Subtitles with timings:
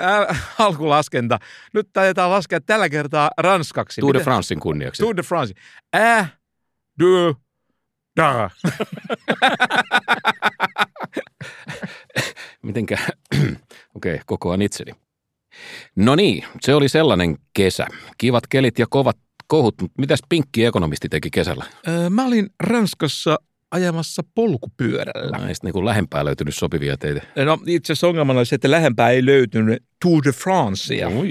[0.00, 1.38] äh, alkulaskenta.
[1.74, 4.00] Nyt taidetaan laskea tällä kertaa ranskaksi.
[4.00, 5.02] Tour de Francein kunniaksi.
[5.02, 5.54] Tour de France.
[5.96, 6.26] Ä,
[6.98, 7.34] de,
[8.16, 8.50] da.
[12.62, 12.98] Mitenkä,
[13.34, 13.54] okei,
[13.94, 14.92] okay, kokoan itseni.
[15.96, 17.86] No niin, se oli sellainen kesä.
[18.18, 19.16] Kivat kelit ja kovat
[19.46, 21.64] kohut, mutta mitäs pinkki ekonomisti teki kesällä?
[21.88, 23.38] Ö, Mä olin Ranskassa
[23.74, 25.38] ajamassa polkupyörällä.
[25.38, 27.22] Näistä niin kuin lähempää löytynyt sopivia teitä.
[27.44, 31.08] No itse asiassa ongelmana oli se, että lähempää ei löytynyt Tour de Francea.
[31.08, 31.30] Oi.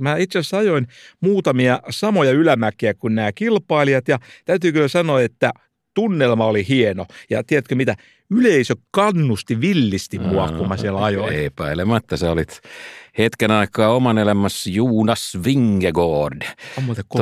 [0.00, 0.86] Mä itse asiassa ajoin
[1.20, 5.52] muutamia samoja ylämäkiä kuin nämä kilpailijat ja täytyy kyllä sanoa, että
[5.94, 7.06] tunnelma oli hieno.
[7.30, 7.96] Ja tiedätkö mitä?
[8.30, 11.34] Yleisö kannusti villisti mua, kun mä siellä ajoin.
[11.34, 12.60] Epäilemättä sä olit
[13.18, 16.42] hetken aikaa oman elämässä Jonas Vingegaard.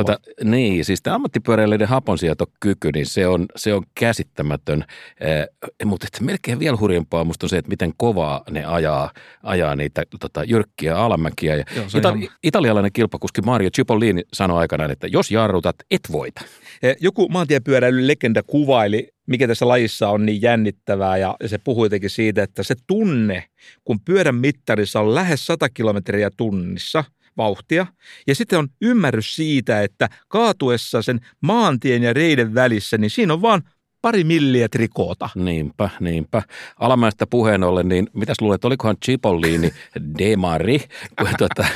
[0.05, 4.85] Tota, niin, siis tämä ammattipyöräilijöiden haponsietokyky, niin se on, se on käsittämätön.
[5.21, 5.47] Eh,
[5.85, 9.11] mutta että melkein vielä hurjempaa musta on se, että miten kovaa ne ajaa,
[9.43, 11.57] ajaa niitä tota, jyrkkiä alamäkiä.
[11.57, 16.41] Ja Joo, Itali- ihan- italialainen kilpakuski Mario Cipollini sanoi aikanaan, että jos jarrutat, et voita.
[16.83, 22.11] Eh, Joku maantiepyöräilyn legenda kuvaili, mikä tässä lajissa on niin jännittävää ja se puhui jotenkin
[22.11, 23.45] siitä, että se tunne,
[23.85, 27.05] kun pyörän mittarissa on lähes 100 kilometriä tunnissa
[27.37, 27.87] vauhtia
[28.27, 33.43] ja sitten on ymmärrys siitä, että kaatuessa sen maantien ja reiden välissä, niin siinä on
[33.43, 33.63] vaan
[34.03, 35.29] pari milliä trikoota.
[35.35, 36.43] Niinpä, niinpä.
[36.77, 39.71] Alamäestä puheen ollen, niin mitäs luulet, olikohan Cipollini
[40.19, 40.79] demari?
[41.19, 41.67] Kun, tota,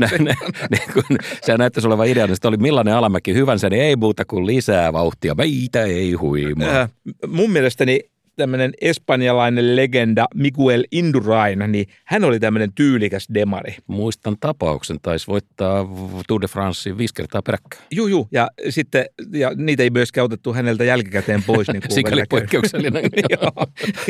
[0.00, 0.34] nä, nä,
[0.70, 4.46] niin kun se näyttäisi olevan idea, niin oli millainen alamäki hyvänsä, niin ei muuta kuin
[4.46, 5.34] lisää vauhtia.
[5.34, 6.80] Meitä ei huimaa.
[6.80, 6.90] Äh,
[7.26, 8.00] mun mielestäni
[8.38, 13.76] tämmöinen espanjalainen legenda Miguel Indurain, niin hän oli tämmöinen tyylikäs demari.
[13.86, 15.86] Muistan tapauksen, taisi voittaa
[16.28, 17.82] Tour de France viisi kertaa peräkkäin.
[17.90, 18.28] Juu, juu.
[18.32, 21.68] Ja sitten ja niitä ei myöskään otettu häneltä jälkikäteen pois.
[21.68, 23.04] Niin Sikäli poikkeuksellinen.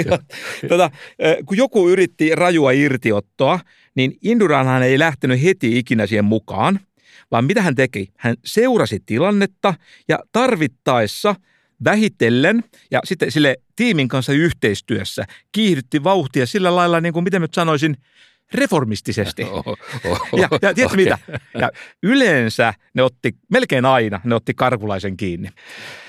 [0.07, 0.19] Joo,
[0.69, 0.91] tota,
[1.47, 3.61] kun joku yritti rajua irtiottoa,
[3.95, 6.81] niin Induranhan ei lähtenyt heti ikinä siihen mukaan,
[7.31, 8.09] vaan mitä hän teki?
[8.17, 9.75] Hän seurasi tilannetta
[10.09, 11.35] ja tarvittaessa
[11.85, 17.45] vähitellen ja sitten sille tiimin kanssa yhteistyössä kiihdytti vauhtia sillä lailla, niin kuin mitä mä
[17.45, 17.97] nyt sanoisin,
[18.55, 19.45] reformistisesti.
[19.45, 19.63] Oho,
[20.05, 21.05] oho, Ja, ja tiedätkö okei.
[21.05, 21.19] mitä?
[21.59, 21.71] Ja
[22.03, 25.49] yleensä ne otti, melkein aina ne otti karkulaisen kiinni.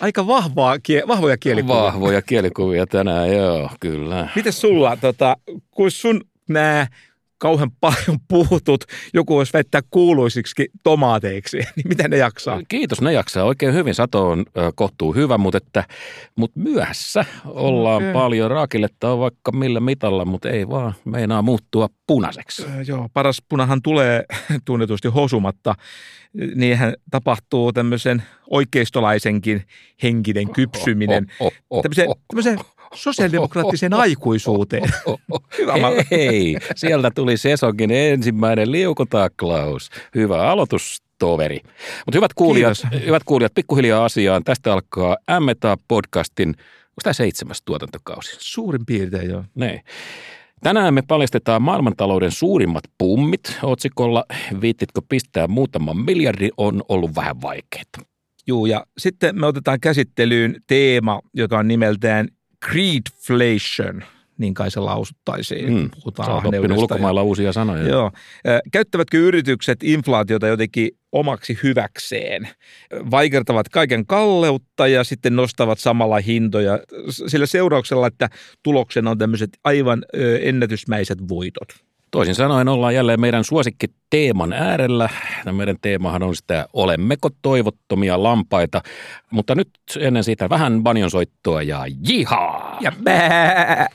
[0.02, 0.76] Aika vahvaa,
[1.08, 1.76] vahvoja kielikuvia.
[1.76, 4.30] Vahvoja kielikuvia tänään, joo, kyllä.
[4.36, 5.38] Mites sulla, tota,
[5.72, 6.88] kun sun nämä
[7.40, 8.84] kauhean paljon puhutut,
[9.14, 12.62] joku voisi väittää kuuluisiksi tomaateiksi, niin miten ne jaksaa?
[12.68, 13.96] Kiitos, ne jaksaa oikein hyvin.
[13.96, 14.46] Sato on
[14.76, 15.84] kohtuu hyvä, mutta, että,
[16.36, 18.14] mutta myöhässä ollaan okay.
[18.14, 18.52] paljon.
[18.52, 22.64] Raakiletta on vaikka millä mitalla, mutta ei vaan meinaa muuttua punaiseksi.
[22.64, 24.26] Ö, Joo, paras punahan tulee
[24.66, 25.76] tunnetusti hosumatta.
[26.56, 29.64] Niinhän tapahtuu tämmöisen oikeistolaisenkin
[30.04, 31.32] henkinen kypsyminen.
[31.40, 32.60] Oh, oh, oh, Tämmöiseen, oh, tämmöiseen
[32.94, 34.84] sosiaalidemokraattiseen aikuisuuteen.
[35.58, 35.74] Hyvä,
[36.12, 39.90] Hei, sieltä tuli Sesonkin ensimmäinen liukotaklaus.
[40.16, 41.60] Hyvä aloitus, toveri.
[42.06, 43.06] Mutta hyvät kuulijat, Kiitos.
[43.06, 44.44] hyvät kuulijat, pikkuhiljaa asiaan.
[44.44, 48.36] Tästä alkaa M-podcastin, onko tämä seitsemäs tuotantokausi?
[48.40, 49.44] Suurin piirtein joo.
[49.56, 49.82] Niin.
[50.64, 53.58] Tänään me paljastetaan maailmantalouden suurimmat pummit.
[53.64, 54.26] Otsikolla
[54.62, 57.84] viittitkö pistää muutaman miljardi on ollut vähän vaikeaa.
[58.48, 62.28] Juu, ja sitten me otetaan käsittelyyn teema, joka on nimeltään
[62.66, 64.04] Creedflation,
[64.38, 65.74] niin kai se lausuttaisiin.
[65.74, 65.90] Mm.
[66.04, 67.88] Puhutaan ahneudesta ja- ulkomailla uusia sanoja.
[67.88, 68.12] Joo.
[68.72, 72.50] Käyttävätkö yritykset inflaatiota jotenkin omaksi hyväkseen?
[73.12, 76.80] Vaikertavat kaiken kalleutta ja sitten nostavat samalla hintoja
[77.28, 78.30] sillä seurauksella, että
[78.64, 80.06] tuloksena on tämmöiset aivan
[80.42, 81.89] ennätysmäiset voitot.
[82.12, 85.10] Toisin sanoen ollaan jälleen meidän suosikki teeman äärellä.
[85.46, 88.82] Ja meidän teemahan on sitä olemmeko toivottomia lampaita.
[89.32, 92.78] Mutta nyt ennen sitä vähän banjonsoittoa ja jihaa!
[92.82, 93.88] Ja bää!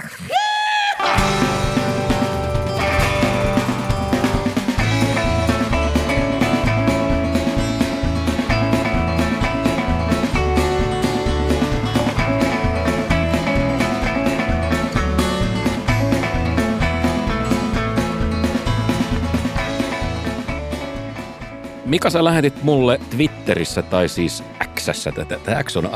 [21.95, 24.45] Mika, sä lähetit mulle Twitterissä tai siis
[24.81, 25.63] Xssä, tätä.
[25.63, 25.91] X on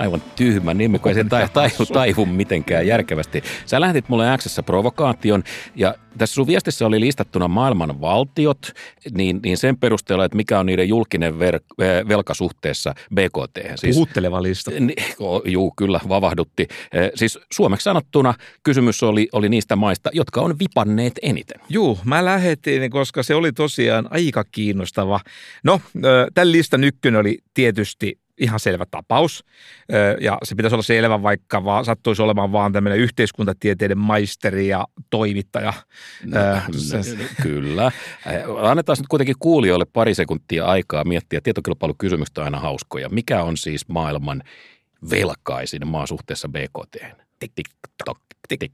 [0.00, 3.42] aivan tyhmä nimi, kun ei se tai, taivu, taivu mitenkään järkevästi.
[3.66, 5.42] Sä lähetit mulle Xssä provokaation
[5.76, 8.72] ja tässä sun viestissä oli listattuna maailman valtiot,
[9.12, 13.58] niin, niin sen perusteella, että mikä on niiden julkinen ver, eh, velka suhteessa BKT.
[13.76, 14.70] Siis, Puhutteleva lista.
[14.80, 14.94] Ni-
[15.44, 16.68] Juu, kyllä, vavahdutti.
[16.92, 21.60] Eh, Siis suomeksi sanottuna kysymys oli, oli niistä maista, jotka on vipanneet eniten.
[21.68, 25.20] Juu, mä lähetin, koska se oli tosiaan aika kiinnostava.
[25.64, 25.80] No,
[26.34, 29.44] tämän listan ykkönen oli tietysti ihan selvä tapaus.
[30.20, 35.72] Ja se pitäisi olla selvä, vaikka vaan, sattuisi olemaan vaan tämmöinen yhteiskuntatieteiden maisteri ja toimittaja.
[36.24, 36.38] No,
[37.42, 37.92] kyllä.
[38.60, 41.40] Annetaan nyt kuitenkin kuulijoille pari sekuntia aikaa miettiä.
[41.40, 43.08] Tietokilpailukysymykset on aina hauskoja.
[43.08, 44.42] Mikä on siis maailman
[45.10, 46.96] velkaisin maa suhteessa BKT?
[47.38, 47.66] Tik, tik,
[48.04, 48.72] tok, tik, tik.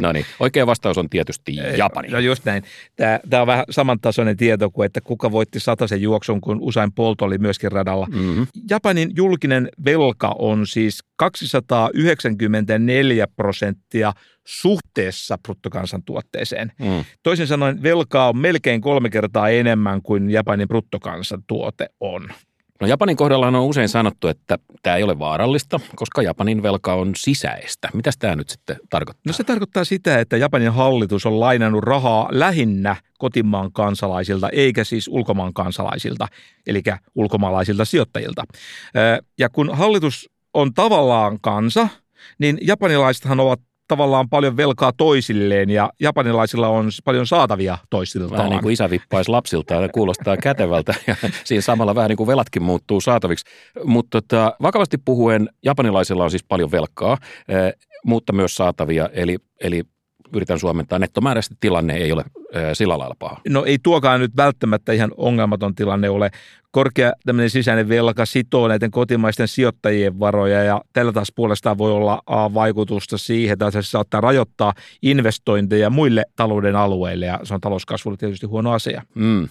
[0.00, 2.08] No niin, oikea vastaus on tietysti Japani.
[2.08, 2.62] No just näin.
[2.96, 7.22] Tämä, tämä on vähän samantasoinen tieto kuin, että kuka voitti sataisen juoksun, kun usein Bolt
[7.22, 8.06] oli myöskin radalla.
[8.06, 8.46] Mm-hmm.
[8.70, 14.12] Japanin julkinen velka on siis 294 prosenttia
[14.46, 16.72] suhteessa bruttokansantuotteeseen.
[16.78, 17.04] Mm.
[17.22, 22.28] Toisin sanoen velkaa on melkein kolme kertaa enemmän kuin Japanin bruttokansantuote on.
[22.80, 27.12] No Japanin kohdalla on usein sanottu, että tämä ei ole vaarallista, koska Japanin velka on
[27.16, 27.88] sisäistä.
[27.94, 29.22] Mitä tämä nyt sitten tarkoittaa?
[29.26, 35.08] No se tarkoittaa sitä, että Japanin hallitus on lainannut rahaa lähinnä kotimaan kansalaisilta, eikä siis
[35.08, 36.28] ulkomaan kansalaisilta,
[36.66, 36.82] eli
[37.14, 38.44] ulkomaalaisilta sijoittajilta.
[39.38, 41.88] Ja kun hallitus on tavallaan kansa,
[42.38, 48.38] niin japanilaisethan ovat tavallaan paljon velkaa toisilleen ja japanilaisilla on paljon saatavia toisiltaan.
[48.38, 52.26] Vähän niin kuin isä vippaisi lapsilta ja kuulostaa kätevältä ja siinä samalla vähän niin kuin
[52.26, 53.44] velatkin muuttuu saataviksi.
[53.84, 57.72] Mutta tota, vakavasti puhuen japanilaisilla on siis paljon velkaa, eh,
[58.04, 59.82] mutta myös saatavia, eli, eli
[60.32, 62.24] yritän suomentaa, nettomääräisesti tilanne ei ole
[62.72, 63.40] sillä lailla paha.
[63.48, 66.30] No ei tuokaan nyt välttämättä ihan ongelmaton tilanne ole.
[66.70, 72.22] Korkea tämmöinen sisäinen velka sitoo näiden kotimaisten sijoittajien varoja ja tällä taas puolestaan voi olla
[72.54, 74.72] vaikutusta siihen, että se saattaa rajoittaa
[75.02, 79.02] investointeja muille talouden alueille ja se on talouskasvulle tietysti huono asia.
[79.14, 79.48] Mm.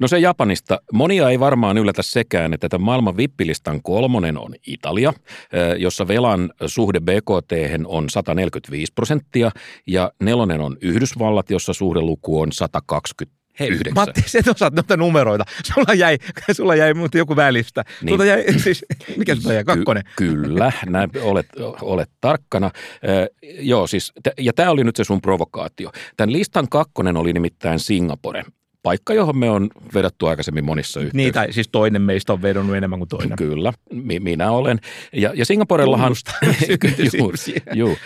[0.00, 0.80] No se Japanista.
[0.92, 5.12] Monia ei varmaan yllätä sekään, että tämä maailman vippilistan kolmonen on Italia,
[5.78, 7.52] jossa velan suhde BKT
[7.84, 9.50] on 145 prosenttia
[9.86, 13.94] ja nelonen on Yhdysvallat, jossa suhdeluku on 120 Hei, Yhdeksän.
[13.94, 15.44] Matti, sä et osaat noita numeroita.
[15.74, 16.18] Sulla jäi,
[16.52, 17.84] sulla jäi muuten joku välistä.
[18.02, 18.12] Niin.
[18.12, 18.84] Sulla jäi, siis,
[19.16, 20.02] mikä sulla jäi, kakkonen?
[20.16, 21.46] Ky- kyllä, näin, olet,
[21.80, 22.66] olet tarkkana.
[22.66, 25.90] Äh, joo, siis, t- ja tämä oli nyt se sun provokaatio.
[26.16, 28.44] Tämän listan kakkonen oli nimittäin Singapore
[28.82, 31.16] paikka, johon me on vedetty aikaisemmin monissa yhteyksissä.
[31.16, 33.36] Niin, tai siis toinen meistä on vedonnut enemmän kuin toinen.
[33.36, 34.78] Kyllä, mi- minä olen.
[35.12, 36.12] Ja, ja Singaporellahan...
[37.18, 37.32] juu,
[37.72, 37.96] juu.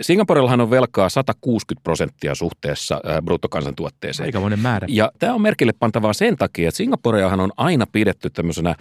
[0.00, 4.40] Singaporellahan on velkaa 160 prosenttia suhteessa bruttokansantuotteeseen.
[4.40, 4.86] monen määrä.
[4.90, 8.74] Ja tämä on merkille pantavaa sen takia, että Singaporeahan on aina pidetty tämmöisenä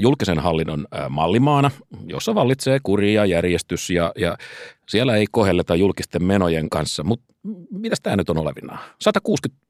[0.00, 1.70] julkisen hallinnon mallimaana,
[2.06, 4.38] jossa vallitsee kuri ja järjestys ja, ja
[4.88, 7.34] siellä ei kohelleta julkisten menojen kanssa, mutta
[7.70, 8.78] mitä tämä nyt on olevinaan?
[9.00, 9.60] 160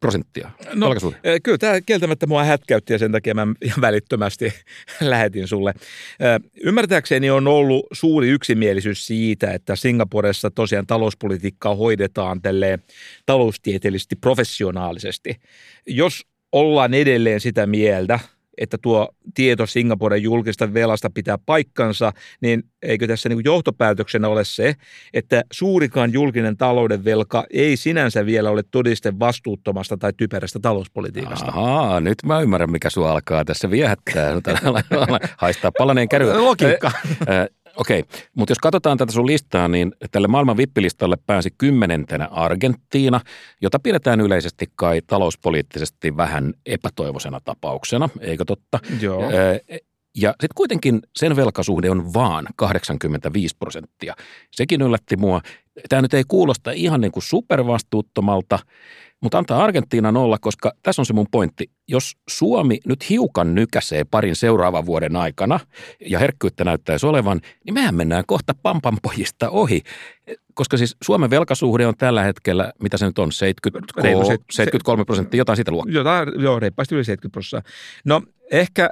[0.00, 0.50] prosenttia.
[0.74, 0.94] No,
[1.42, 3.46] kyllä tämä kieltämättä mua hätkäytti ja sen takia mä
[3.80, 4.52] välittömästi
[5.00, 5.74] lähetin sulle.
[6.62, 12.82] Ymmärtääkseni on ollut suuri yksimielisyys siitä, että Singaporessa tosiaan talouspolitiikkaa hoidetaan tälleen
[13.26, 15.36] taloustieteellisesti professionaalisesti.
[15.86, 18.20] Jos ollaan edelleen sitä mieltä–
[18.58, 24.74] että tuo tieto Singaporen julkista velasta pitää paikkansa, niin eikö tässä niin johtopäätöksenä ole se,
[25.14, 31.46] että suurikaan julkinen talouden velka ei sinänsä vielä ole todiste vastuuttomasta tai typerästä talouspolitiikasta?
[31.46, 34.32] Ahaa, nyt mä ymmärrän, mikä sua alkaa tässä viehättää.
[35.36, 36.42] Haistaa palaneen käryä.
[36.42, 36.90] Logiikka.
[37.76, 43.20] Okei, mutta jos katsotaan tätä sun listaa, niin tälle maailman vippilistalle pääsi kymmenentenä Argentiina,
[43.62, 48.78] jota pidetään yleisesti kai talouspoliittisesti vähän epätoivoisena tapauksena, eikö totta?
[49.00, 49.30] Joo.
[50.18, 54.14] Ja sitten kuitenkin sen velkasuhde on vaan 85 prosenttia.
[54.50, 55.40] Sekin yllätti mua.
[55.88, 58.58] Tämä nyt ei kuulosta ihan niin kuin supervastuuttomalta,
[59.22, 61.70] mutta antaa Argentiinan olla, koska tässä on se mun pointti.
[61.88, 65.60] Jos Suomi nyt hiukan nykäsee parin seuraavan vuoden aikana
[66.10, 69.82] ja herkkyyttä näyttäisi olevan, niin mehän mennään kohta pampanpojista ohi.
[70.54, 75.56] Koska siis Suomen velkasuhde on tällä hetkellä, mitä se nyt on, 73, 73 prosenttia, jotain
[75.56, 75.94] sitä luokkaa.
[75.94, 77.72] Jotain, joo, reippaasti yli 70 prosenttia.
[78.04, 78.90] No ehkä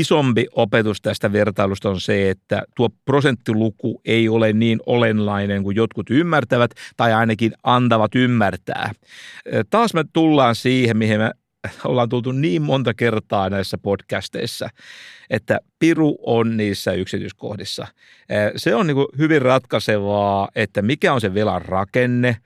[0.00, 6.10] isompi opetus tästä vertailusta on se, että tuo prosenttiluku ei ole niin olennainen kuin jotkut
[6.10, 8.92] ymmärtävät tai ainakin antavat ymmärtää.
[9.70, 11.30] Taas me tullaan siihen, mihin me
[11.84, 14.68] ollaan tultu niin monta kertaa näissä podcasteissa,
[15.30, 17.86] että piru on niissä yksityiskohdissa.
[18.56, 22.36] Se on niin hyvin ratkaisevaa, että mikä on se velan rakenne,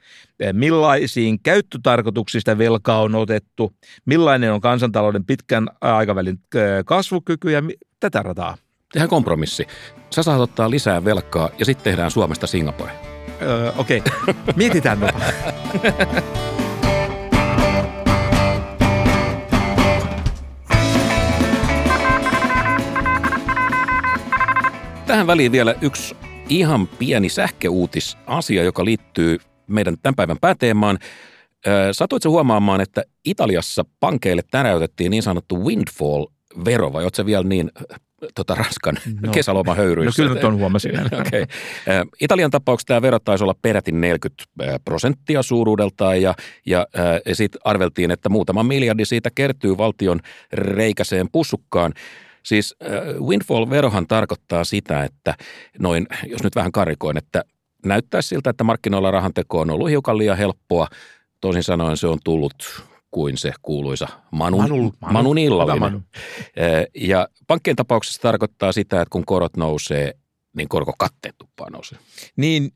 [0.53, 3.73] millaisiin käyttötarkoituksista velkaa on otettu,
[4.05, 6.39] millainen on kansantalouden pitkän aikavälin
[6.85, 7.63] kasvukyky ja
[8.01, 8.57] tätä rataa.
[8.93, 9.67] Tehdään kompromissi.
[10.11, 12.93] Sä saat ottaa lisää velkaa ja sitten tehdään Suomesta Singapore.
[13.43, 14.35] Öö, Okei, okay.
[14.57, 14.99] mietitään
[25.11, 26.17] Tähän väliin vielä yksi
[26.49, 30.99] ihan pieni sähköuutisasia, joka liittyy meidän tämän päivän pääteemaan.
[31.93, 36.27] Satuitko huomaamaan, että Italiassa pankeille täräytettiin niin sanottu windfall
[36.65, 37.71] vero vai oletko vielä niin
[38.35, 39.33] tota, raskan no.
[39.33, 40.23] kesäloman höyryissä?
[40.23, 40.93] No kyllä nyt on huomasin.
[41.21, 41.47] okay.
[42.21, 44.45] Italian tapauksessa tämä vero taisi olla peräti 40
[44.85, 46.35] prosenttia suuruudeltaan ja,
[46.67, 46.87] ja,
[47.27, 50.21] ja sitten arveltiin, että muutama miljardi siitä kertyy valtion
[50.53, 51.93] reikäseen pussukkaan.
[52.43, 52.77] Siis
[53.21, 55.35] windfall-verohan tarkoittaa sitä, että
[55.79, 57.45] noin, jos nyt vähän karikoin, että
[57.87, 60.87] näyttää siltä, että markkinoilla rahanteko on ollut hiukan liian helppoa.
[61.41, 62.55] Toisin sanoen se on tullut
[63.11, 65.81] kuin se kuuluisa Manun, Manu, Manu, Manun illallinen.
[65.81, 66.03] Manu.
[66.95, 70.15] Ja pankkien tapauksessa tarkoittaa sitä, että kun korot nousee,
[70.57, 71.99] niin korkokatteet tuppaa nousee.
[72.37, 72.71] Niin,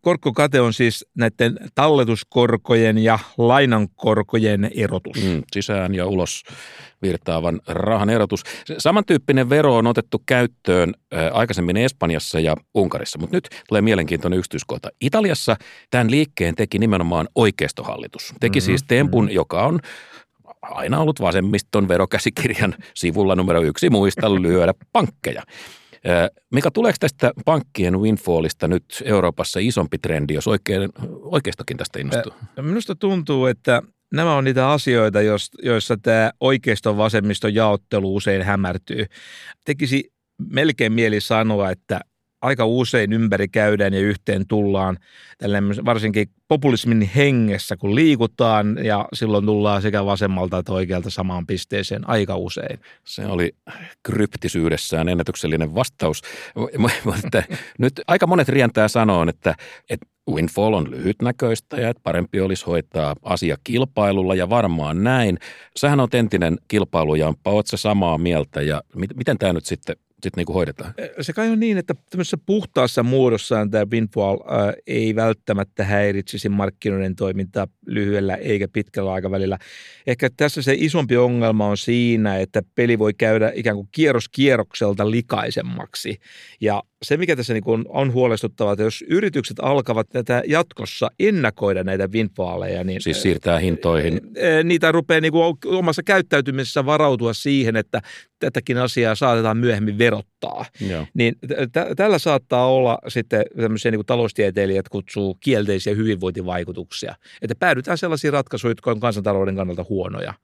[0.00, 5.22] korkokate on siis näiden talletuskorkojen ja lainankorkojen erotus.
[5.22, 6.42] Mm, sisään ja ulos
[7.02, 8.42] virtaavan rahan erotus.
[8.78, 10.94] Samantyyppinen vero on otettu käyttöön
[11.32, 14.88] aikaisemmin Espanjassa ja Unkarissa, mutta nyt tulee mielenkiintoinen yksityiskohta.
[15.00, 15.56] Italiassa
[15.90, 18.34] tämän liikkeen teki nimenomaan oikeistohallitus.
[18.40, 18.66] Teki mm-hmm.
[18.66, 19.34] siis tempun, mm-hmm.
[19.34, 19.80] joka on
[20.62, 25.42] aina ollut vasemmiston verokäsikirjan sivulla numero yksi muista lyödä pankkeja.
[26.50, 30.90] Mikä tuleeko tästä pankkien windfallista nyt Euroopassa isompi trendi, jos oikein,
[31.22, 32.32] oikeistokin tästä innostuu?
[32.60, 35.18] Minusta tuntuu, että nämä on niitä asioita,
[35.62, 39.06] joissa tämä oikeiston vasemmiston jaottelu usein hämärtyy.
[39.64, 40.12] Tekisi
[40.50, 42.00] melkein mieli sanoa, että
[42.42, 44.98] aika usein ympäri käydään ja yhteen tullaan
[45.84, 52.36] varsinkin populismin hengessä, kun liikutaan ja silloin tullaan sekä vasemmalta että oikealta samaan pisteeseen aika
[52.36, 52.80] usein.
[53.04, 53.52] Se oli
[54.02, 56.22] kryptisyydessään ennätyksellinen vastaus.
[57.78, 59.54] Nyt aika monet rientää sanoon, että,
[59.90, 65.38] että Windfall on lyhytnäköistä ja että parempi olisi hoitaa asia kilpailulla ja varmaan näin.
[65.76, 70.94] Sähän on entinen kilpailujamppa, ootko samaa mieltä ja miten tämä nyt sitten sitten niin hoidetaan?
[71.20, 77.16] Se kai on niin, että tämmöisessä puhtaassa muodossaan tämä windfall äh, ei välttämättä häiritsisi markkinoiden
[77.16, 79.58] toimintaa lyhyellä eikä pitkällä aikavälillä.
[80.06, 85.10] Ehkä tässä se isompi ongelma on siinä, että peli voi käydä ikään kuin kierros kierrokselta
[85.10, 86.18] likaisemmaksi.
[86.60, 91.84] Ja se, mikä tässä niin on, on huolestuttavaa, että jos yritykset alkavat tätä jatkossa ennakoida
[91.84, 93.00] näitä windfalleja, niin...
[93.00, 94.20] Siis siirtää hintoihin.
[94.64, 98.00] Niitä rupeaa niin kuin omassa käyttäytymisessä varautua siihen, että
[98.38, 100.64] tätäkin asiaa saatetaan myöhemmin verottaa.
[100.88, 101.06] Joo.
[101.14, 101.34] Niin
[101.72, 107.14] t- tällä saattaa olla sitten tämmöisiä niin kuin taloustieteilijät kutsuu kielteisiä hyvinvointivaikutuksia.
[107.42, 110.34] Että päädytään sellaisiin ratkaisuihin, jotka on kansantalouden kannalta huonoja.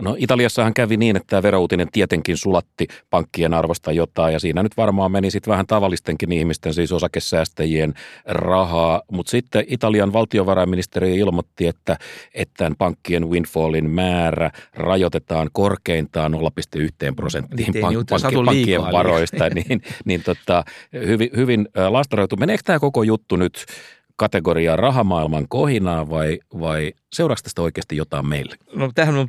[0.00, 0.16] No.
[0.18, 5.12] Italiassahan kävi niin, että tämä verouutinen tietenkin sulatti pankkien arvosta jotain ja siinä nyt varmaan
[5.12, 7.94] meni sitten vähän tavallistenkin ihmisten, siis osakesäästäjien
[8.24, 11.96] rahaa, mutta sitten Italian valtiovarainministeri ilmoitti, että,
[12.34, 16.38] että tämän pankkien windfallin määrä rajoitetaan korkeintaan 0,1
[17.16, 22.36] prosenttiin pank- pankki, pankkien varoista, niin, niin tota, hyvin, hyvin lastaroitu.
[22.36, 23.66] Meneekö tämä koko juttu nyt
[24.16, 28.56] kategoriaa rahamaailman kohinaa vai, vai seuraako tästä oikeasti jotain meille?
[28.74, 29.28] No tähän on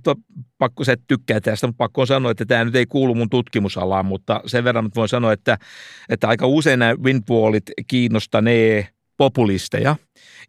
[0.57, 4.05] pakko, se tykkää tästä, mutta pakko on sanoa, että tämä nyt ei kuulu mun tutkimusalaan,
[4.05, 5.57] mutta sen verran voin sanoa, että,
[6.09, 8.87] että aika usein nämä windfallit kiinnostanee
[9.17, 9.95] populisteja.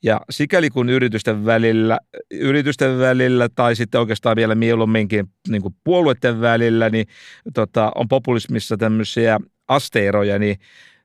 [0.02, 1.98] Ja sikäli kun yritysten välillä,
[2.30, 7.06] yritysten välillä tai sitten oikeastaan vielä mieluumminkin niin kuin puolueiden välillä, niin
[7.54, 10.56] tota, on populismissa tämmöisiä asteeroja, niin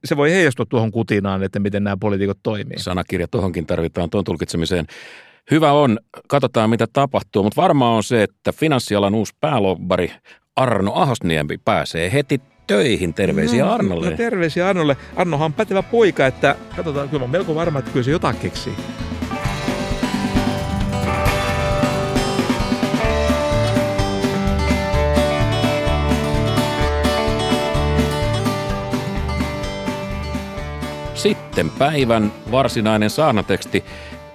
[0.05, 2.79] se voi heijastua tuohon kutinaan, että miten nämä poliitikot toimii.
[2.79, 4.85] Sanakirja tuohonkin tarvitaan tuon tulkitsemiseen.
[5.51, 10.11] Hyvä on, katsotaan mitä tapahtuu, mutta varmaan on se, että finanssialan uusi päälobbari
[10.55, 13.13] Arno Ahosniemi pääsee heti töihin.
[13.13, 14.09] Terveisiä no, Arnolle.
[14.09, 14.97] No, terveisiä Arnolle.
[15.15, 18.73] Arnohan on pätevä poika, että katsotaan, kyllä on melko varma, että kyllä se jotain keksii.
[31.21, 33.83] Sitten päivän varsinainen saanateksti.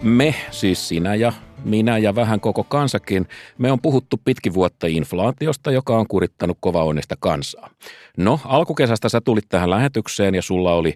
[0.03, 1.33] Me, siis sinä ja
[1.65, 3.29] minä ja vähän koko kansakin,
[3.59, 7.71] me on puhuttu pitkin vuotta inflaatiosta, joka on kurittanut kova onnesta kansaa.
[8.17, 10.95] No, alkukesästä sä tulit tähän lähetykseen ja sulla oli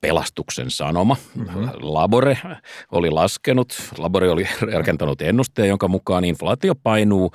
[0.00, 1.16] pelastuksen sanoma.
[1.34, 1.68] Mm-hmm.
[1.80, 2.38] Labore
[2.92, 7.32] oli laskenut, Labore oli rakentanut ennusteen, jonka mukaan inflaatio painuu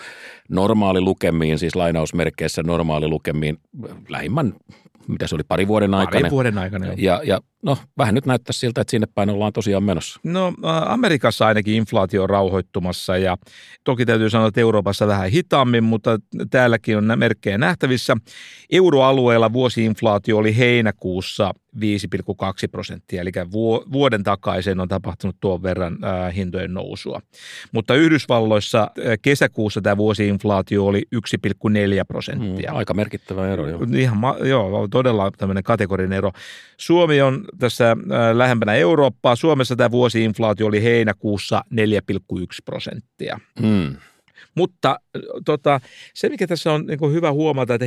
[0.50, 3.60] normaalilukemiin, siis lainausmerkeissä normaalilukemiin
[4.10, 4.54] lähimmän
[5.08, 6.22] mitä se oli, pari vuoden aikana.
[6.22, 6.86] Pari vuoden aikana.
[6.98, 10.20] Ja, ja no, vähän nyt näyttää siltä, että sinne päin ollaan tosiaan menossa.
[10.24, 10.54] No,
[10.86, 13.38] Amerikassa ainakin inflaatio on rauhoittumassa ja
[13.84, 18.18] toki täytyy sanoa, että Euroopassa vähän hitaammin, mutta täälläkin on merkkejä nähtävissä.
[18.72, 21.82] Euroalueella vuosiinflaatio oli heinäkuussa 5,2
[22.72, 23.32] prosenttia, eli
[23.92, 27.22] vuoden takaisin on tapahtunut tuon verran äh, hintojen nousua.
[27.72, 32.72] Mutta Yhdysvalloissa kesäkuussa tämä vuosiinflaatio oli 1,4 prosenttia.
[32.72, 33.82] Mm, aika merkittävä ero, joo.
[33.98, 36.32] Ihan, joo, todella tämmöinen kategorinen ero.
[36.78, 37.98] Suomi on tässä äh,
[38.38, 39.36] lähempänä Eurooppaa.
[39.36, 41.82] Suomessa tämä vuosiinflaatio oli heinäkuussa 4,1
[42.66, 43.40] prosenttia.
[43.62, 43.96] Mm.
[44.56, 45.00] Mutta
[45.46, 45.80] tota,
[46.14, 47.86] se, mikä tässä on niin hyvä huomata, että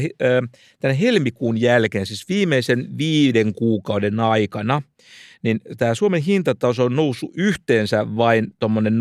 [0.80, 4.82] tämän helmikuun jälkeen, siis viimeisen viiden kuukauden aikana,
[5.42, 9.00] niin tämä Suomen hintataso on noussut yhteensä vain tuommoinen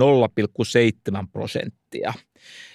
[1.21, 2.13] 0,7 prosenttia–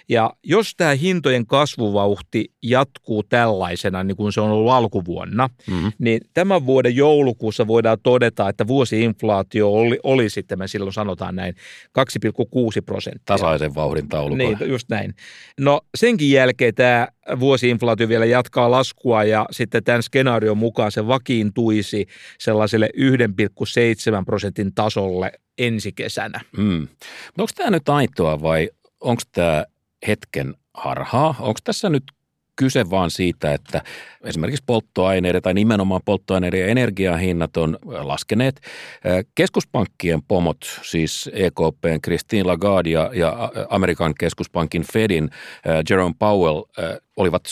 [0.09, 5.91] ja jos tämä hintojen kasvuvauhti jatkuu tällaisena, niin kuin se on ollut alkuvuonna, mm-hmm.
[5.99, 11.55] niin tämän vuoden joulukuussa voidaan todeta, että vuosiinflaatio oli, oli sitten, me silloin sanotaan näin,
[11.99, 13.23] 2,6 prosenttia.
[13.25, 14.37] Tasaisen vauhdin taulukon.
[14.37, 15.15] Niin, just näin.
[15.59, 17.07] No senkin jälkeen tämä
[17.39, 22.05] vuosiinflaatio vielä jatkaa laskua ja sitten tämän skenaarion mukaan se vakiintuisi
[22.39, 26.41] sellaiselle 1,7 prosentin tasolle ensi kesänä.
[26.57, 26.87] Mm.
[27.37, 28.69] Onko tämä nyt aitoa vai
[29.01, 29.65] onko tämä
[30.07, 31.35] hetken harhaa?
[31.39, 32.03] Onko tässä nyt
[32.55, 33.81] kyse vaan siitä, että
[34.23, 38.61] esimerkiksi polttoaineiden tai nimenomaan polttoaineiden ja energiahinnat on laskeneet.
[39.35, 45.29] Keskuspankkien pomot, siis EKPn Christine Lagarde ja, ja Amerikan keskuspankin Fedin
[45.89, 46.63] Jerome Powell
[47.15, 47.43] olivat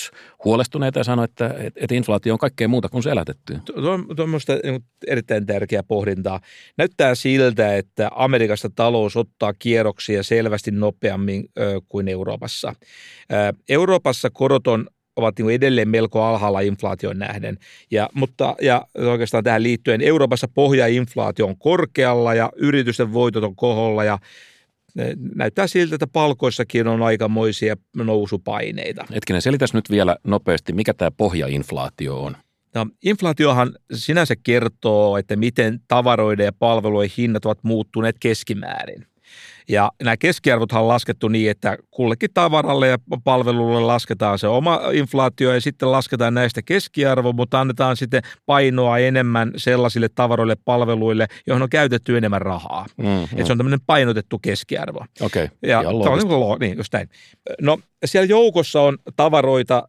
[0.46, 3.58] huolestuneita ja sanoivat, että, että inflaatio on kaikkea muuta kuin selätetty.
[3.76, 6.40] On tuommoista niin erittäin tärkeää pohdintaa.
[6.78, 11.46] Näyttää siltä, että Amerikasta talous ottaa kierroksia selvästi nopeammin
[11.90, 12.74] kuin Euroopassa.
[13.70, 17.58] Euroopassa korot on ovat niin edelleen melko alhaalla inflaation nähden.
[17.92, 24.04] Ja, mutta, ja oikeastaan tähän liittyen Euroopassa pohjainflaatio on korkealla ja yritysten voitot on koholla
[24.04, 24.20] ja
[25.36, 29.06] näyttää siltä, että palkoissakin on aikamoisia nousupaineita.
[29.14, 32.38] Hetkinen, selitäs nyt vielä nopeasti, mikä tämä pohjainflaatio on?
[32.76, 39.06] No, inflaatiohan sinänsä kertoo, että miten tavaroiden ja palvelujen hinnat ovat muuttuneet keskimäärin.
[39.70, 45.54] Ja nämä keskiarvothan on laskettu niin, että kullekin tavaralle ja palvelulle lasketaan se oma inflaatio
[45.54, 51.70] ja sitten lasketaan näistä keskiarvo, mutta annetaan sitten painoa enemmän sellaisille tavaroille palveluille, joihin on
[51.70, 52.86] käytetty enemmän rahaa.
[52.98, 53.24] Mm-hmm.
[53.24, 55.06] Että se on tämmöinen painotettu keskiarvo.
[55.22, 55.58] Okei, okay.
[55.62, 57.10] ja, on niin, just näin.
[57.62, 59.88] No siellä joukossa on tavaroita,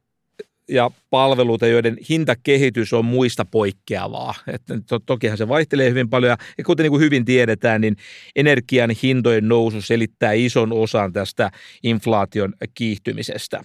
[0.69, 4.35] ja palveluita, joiden hintakehitys on muista poikkeavaa.
[4.47, 7.97] Että to, tokihan se vaihtelee hyvin paljon ja, kuten niin kuin hyvin tiedetään, niin
[8.37, 11.51] energian hintojen nousu selittää ison osan tästä
[11.83, 13.65] inflaation kiihtymisestä.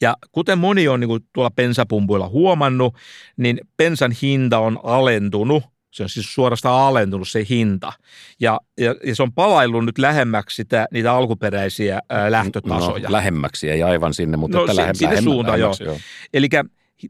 [0.00, 2.94] Ja kuten moni on niin kuin tuolla pensapumpuilla huomannut,
[3.36, 7.92] niin pensan hinta on alentunut se on siis suorastaan alentunut se hinta.
[8.40, 13.08] Ja, ja, ja se on palaillut nyt lähemmäksi sitä, niitä alkuperäisiä ää, lähtötasoja.
[13.08, 15.74] No, lähemmäksi, ei aivan sinne, mutta no, että lähem, sinne lähem, suuntaan, joo.
[15.80, 15.98] joo.
[16.34, 16.48] Eli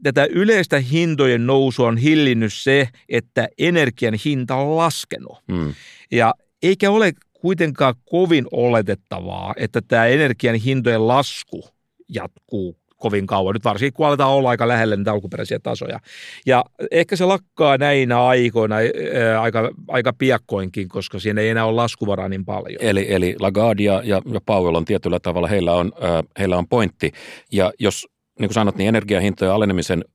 [0.03, 5.37] tätä yleistä hintojen nousua on hillinnyt se, että energian hinta on laskenut.
[5.51, 5.73] Hmm.
[6.11, 11.69] Ja eikä ole kuitenkaan kovin oletettavaa, että tämä energian hintojen lasku
[12.09, 13.53] jatkuu kovin kauan.
[13.53, 15.99] Nyt varsinkin kun aletaan olla aika lähellä niitä alkuperäisiä tasoja.
[16.45, 21.75] Ja ehkä se lakkaa näinä aikoina ää, aika, aika piakkoinkin, koska siinä ei enää ole
[21.75, 22.81] laskuvaraa niin paljon.
[22.81, 27.11] Eli, eli Lagarde ja, ja, Powell on tietyllä tavalla, heillä on, äh, heillä on pointti.
[27.51, 28.07] Ja jos
[28.39, 30.05] niin kuin sanot, niin energiahintojen alenemisen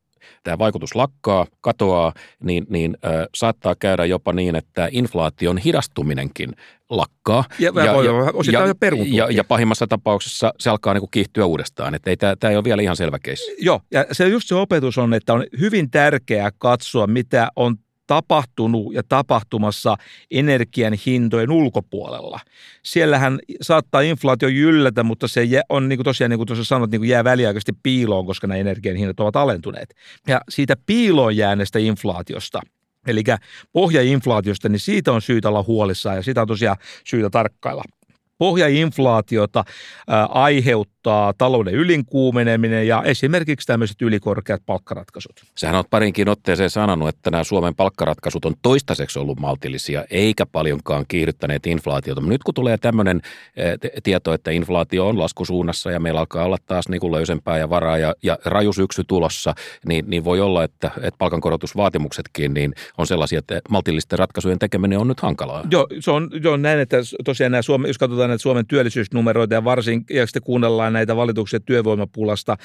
[0.48, 6.52] tämä vaikutus lakkaa, katoaa, niin, niin äh, saattaa käydä jopa niin, että inflaation hidastuminenkin
[6.90, 7.44] lakkaa.
[7.58, 7.92] Ja, ja, ja,
[8.52, 11.94] ja, ja, ja pahimmassa tapauksessa se alkaa niin kuin kiihtyä uudestaan.
[11.94, 13.56] Että ei, tämä, tämä ei ole vielä ihan selvä keissi.
[13.58, 17.76] Joo, ja se just se opetus on, että on hyvin tärkeää katsoa, mitä on
[18.09, 19.97] tapahtunut ja tapahtumassa
[20.31, 22.40] energian hintojen ulkopuolella.
[22.85, 27.01] Siellähän saattaa inflaatio jyllätä, mutta se on niin kuin tosiaan, niin kuin tuossa sanoit, niin
[27.01, 29.94] kuin jää väliaikaisesti piiloon, koska nämä energian hinnat ovat alentuneet.
[30.27, 32.61] Ja siitä piiloon jääneestä inflaatiosta–
[33.07, 33.23] Eli
[33.73, 37.83] pohjainflaatiosta, niin siitä on syytä olla huolissaan ja sitä on tosiaan syytä tarkkailla.
[38.38, 39.64] Pohjainflaatiota
[40.29, 45.33] aiheuttaa talouden ylinkuumeneminen ja esimerkiksi tämmöiset ylikorkeat palkkaratkaisut.
[45.59, 51.05] Sähän olet parinkin otteeseen sanonut, että nämä Suomen palkkaratkaisut on toistaiseksi ollut maltillisia, eikä paljonkaan
[51.09, 52.20] kiihdyttäneet inflaatiota.
[52.20, 53.20] Mutta nyt kun tulee tämmöinen
[54.03, 57.98] tieto, että inflaatio on laskusuunnassa ja meillä alkaa olla taas niin kuin löysempää ja varaa
[57.98, 59.55] ja, ja raju syksy tulossa,
[59.87, 65.09] niin, niin voi olla, että, että palkankorotusvaatimuksetkin niin on sellaisia, että maltillisten ratkaisujen tekeminen on
[65.09, 65.64] nyt hankalaa.
[65.70, 69.64] Joo, se on, joo näin, että tosiaan nämä Suomen, jos katsotaan näitä Suomen työllisyysnumeroita ja
[69.64, 72.56] varsin, ja sitten kuunnellaan näitä valituksia työvoimapulasta,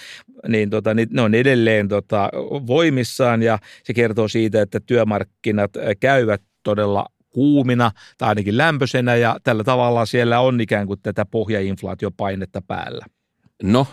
[0.48, 2.30] niin, tota, niin ne on edelleen tota,
[2.68, 9.64] voimissaan ja se kertoo siitä, että työmarkkinat käyvät todella kuumina tai ainakin lämpöisenä ja tällä
[9.64, 13.06] tavalla siellä on ikään kuin tätä pohjainflaatiopainetta päällä.
[13.64, 13.88] No,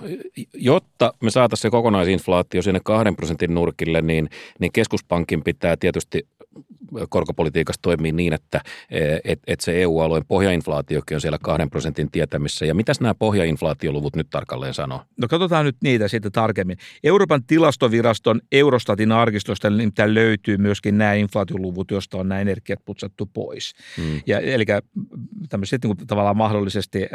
[0.55, 4.29] jotta me saataisiin se kokonaisinflaatio sinne kahden prosentin nurkille, niin,
[4.59, 6.29] niin keskuspankin pitää tietysti
[7.09, 8.61] korkopolitiikassa toimii niin, että
[9.25, 12.67] et, et se EU-alueen pohjainflaatiokin on siellä kahden prosentin tietämissä.
[12.67, 15.03] Ja mitäs nämä pohjainflaatioluvut nyt tarkalleen sanoo?
[15.21, 16.77] No katsotaan nyt niitä sitten tarkemmin.
[17.05, 23.75] Euroopan tilastoviraston Eurostatin arkistosta nimittäin löytyy myöskin nämä inflaatioluvut, joista on nämä energiat putsattu pois.
[23.97, 24.21] Hmm.
[24.27, 24.65] Ja, eli
[25.49, 27.09] tämmöiset niin kuin, tavallaan mahdollisesti äh,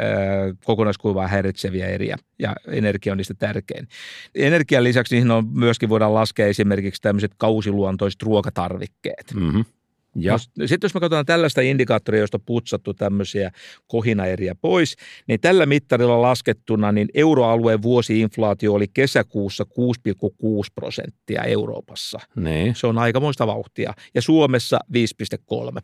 [0.64, 3.88] kokonaiskuivaa häiritseviä eriä, ja energia on niistä tärkein.
[4.34, 9.25] Energian lisäksi niihin on myöskin voidaan laskea esimerkiksi tämmöiset kausiluontoiset ruokatarvikkeet.
[9.34, 9.64] Mm-hmm.
[10.18, 10.38] Ja.
[10.38, 13.50] Sitten jos me katsotaan tällaista indikaattoria, josta on putsattu tämmöisiä
[13.86, 14.96] kohinaeriä pois,
[15.28, 20.28] niin tällä mittarilla laskettuna niin euroalueen vuosiinflaatio oli kesäkuussa 6,6
[20.74, 22.18] prosenttia Euroopassa.
[22.36, 22.74] Niin.
[22.74, 23.94] Se on aikamoista vauhtia.
[24.14, 24.92] Ja Suomessa 5,3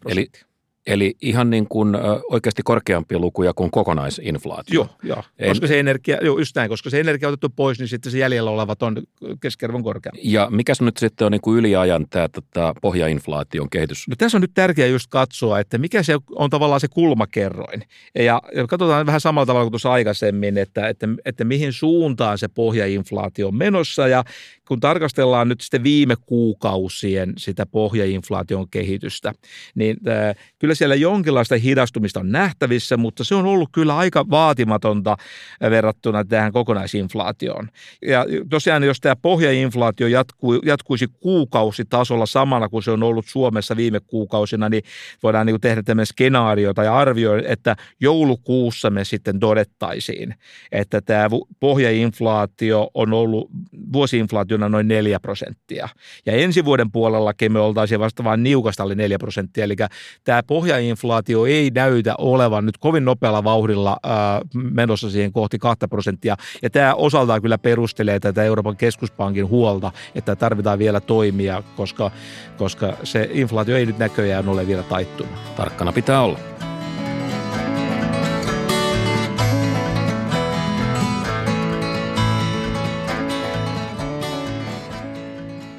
[0.00, 0.12] prosenttia.
[0.12, 0.51] Eli
[0.86, 1.96] Eli ihan niin kuin
[2.30, 4.74] oikeasti korkeampia lukuja kuin kokonaisinflaatio.
[4.74, 5.22] Joo, joo.
[5.38, 5.48] En...
[5.48, 8.18] koska se energia, joo, just näin, koska se energia on otettu pois, niin sitten se
[8.18, 9.02] jäljellä olevat on
[9.40, 10.20] keskiarvon korkeampi.
[10.22, 14.08] Ja mikä nyt sitten on niin kuin yliajan tämä tota, pohjainflaation kehitys?
[14.08, 17.82] No tässä on nyt tärkeää just katsoa, että mikä se on tavallaan se kulmakerroin.
[18.14, 22.48] Ja, ja katsotaan vähän samalla tavalla kuin tuossa aikaisemmin, että, että, että mihin suuntaan se
[22.48, 24.24] pohjainflaatio on menossa ja
[24.68, 29.32] kun tarkastellaan nyt sitten viime kuukausien sitä pohjainflaation kehitystä,
[29.74, 35.16] niin äh, kyllä siellä jonkinlaista hidastumista on nähtävissä, mutta se on ollut kyllä aika vaatimatonta
[35.60, 37.68] verrattuna tähän kokonaisinflaatioon.
[38.06, 44.00] Ja tosiaan, jos tämä pohjainflaatio jatkuu, jatkuisi kuukausitasolla samana kuin se on ollut Suomessa viime
[44.00, 44.82] kuukausina, niin
[45.22, 50.34] voidaan niin tehdä tämmöinen skenaario tai arvio, että joulukuussa me sitten todettaisiin,
[50.72, 51.28] että tämä
[51.60, 53.50] pohjainflaatio on ollut
[53.92, 55.88] vuosiinflaatio vuonna noin 4 prosenttia.
[56.26, 59.76] Ja ensi vuoden puolellakin me oltaisiin vasta vain niukasta alle 4 prosenttia, eli
[60.24, 66.36] tämä pohjainflaatio ei näytä olevan nyt kovin nopealla vauhdilla ää, menossa siihen kohti 2 prosenttia,
[66.62, 72.10] ja tämä osaltaan kyllä perustelee tätä Euroopan keskuspankin huolta, että tarvitaan vielä toimia, koska,
[72.58, 75.32] koska se inflaatio ei nyt näköjään ole vielä taittunut.
[75.56, 76.38] Tarkkana pitää olla.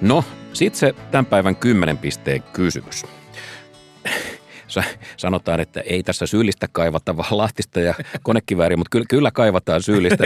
[0.02, 3.23] No, sitten se tämän päivän kymmenen pisteen kysymys.
[5.18, 10.24] Sanotaan, että ei tässä syyllistä kaivata, vaan lahtista ja konekivääriä, mutta kyllä, kyllä kaivataan syyllistä.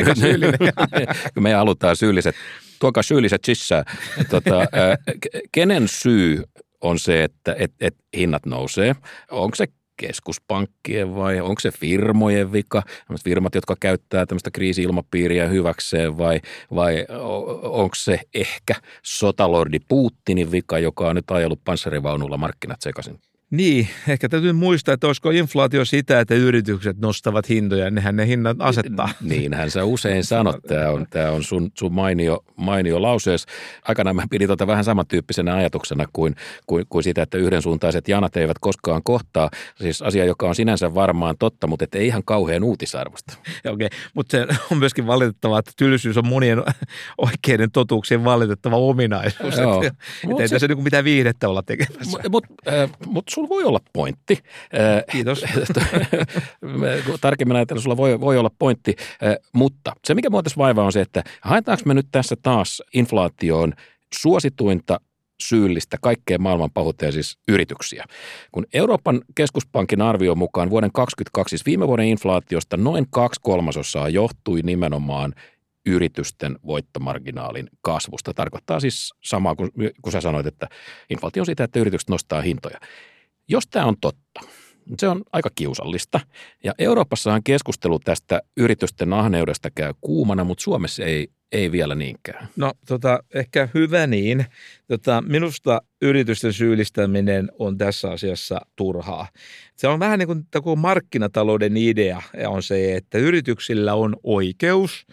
[1.39, 2.35] Me halutaan syylliset,
[2.79, 3.85] tuokaa syylliset sisään.
[4.29, 4.65] Tota,
[5.51, 6.43] kenen syy
[6.81, 8.95] on se, että et, et hinnat nousee?
[9.31, 12.83] Onko se keskuspankkien vai onko se firmojen vika,
[13.23, 16.41] firmat, jotka käyttää tämmöistä kriisi-ilmapiiriä hyväkseen vai,
[16.75, 17.05] vai
[17.63, 23.19] onko se ehkä sotalordi Putinin vika, joka on nyt ajellut panssarivaunulla markkinat sekaisin?
[23.51, 28.57] Niin, ehkä täytyy muistaa, että olisiko inflaatio sitä, että yritykset nostavat hintoja, nehän ne hinnat
[28.59, 29.09] asettaa.
[29.21, 33.45] Niinhän sä usein sanot, tämä on, tämä on sun, sun mainio, mainio lausees.
[33.87, 38.59] Aikanaan mä pidin tuota vähän samantyyppisenä ajatuksena kuin, kuin, kuin sitä, että yhdensuuntaiset janat eivät
[38.59, 39.49] koskaan kohtaa.
[39.75, 43.33] Siis asia, joka on sinänsä varmaan totta, mutta ei ihan kauhean uutisarvosta.
[43.69, 46.63] Okei, okay, mutta se on myöskin valitettavaa, että tylsyys on monien
[47.17, 49.57] oikeiden totuuksien valitettava ominaisuus.
[49.57, 52.19] Joo, että, että ei se, tässä niinku mitään viihdettä olla tekemässä.
[52.29, 54.39] Mutta äh, mut sulla voi olla pointti.
[55.11, 55.45] Kiitos.
[57.21, 58.95] Tarkemmin ajatellen sulla voi, voi olla pointti,
[59.53, 63.73] mutta se mikä mua tässä vaivaa on se, että haetaanko me nyt tässä taas inflaatioon
[64.13, 64.99] suosituinta
[65.41, 68.05] syyllistä kaikkeen maailman pahuuteen siis yrityksiä.
[68.51, 74.61] Kun Euroopan keskuspankin arvion mukaan vuoden 2022, siis viime vuoden inflaatiosta noin kaksi kolmasosaa johtui
[74.61, 75.33] nimenomaan
[75.85, 78.33] yritysten voittomarginaalin kasvusta.
[78.33, 79.71] Tarkoittaa siis samaa kuin,
[80.01, 80.67] kun sä sanoit, että
[81.09, 82.79] inflaatio on sitä, että yritykset nostaa hintoja.
[83.47, 84.39] Jos tämä on totta,
[84.97, 86.19] se on aika kiusallista.
[86.63, 92.47] Ja Euroopassahan keskustelu tästä yritysten ahneudesta käy kuumana, mutta Suomessa ei, ei vielä niinkään.
[92.55, 94.45] No tota, ehkä hyvä niin.
[94.87, 99.27] Tota, minusta yritysten syyllistäminen on tässä asiassa turhaa.
[99.75, 105.07] Se on vähän niin kuin markkinatalouden idea on se, että yrityksillä on oikeus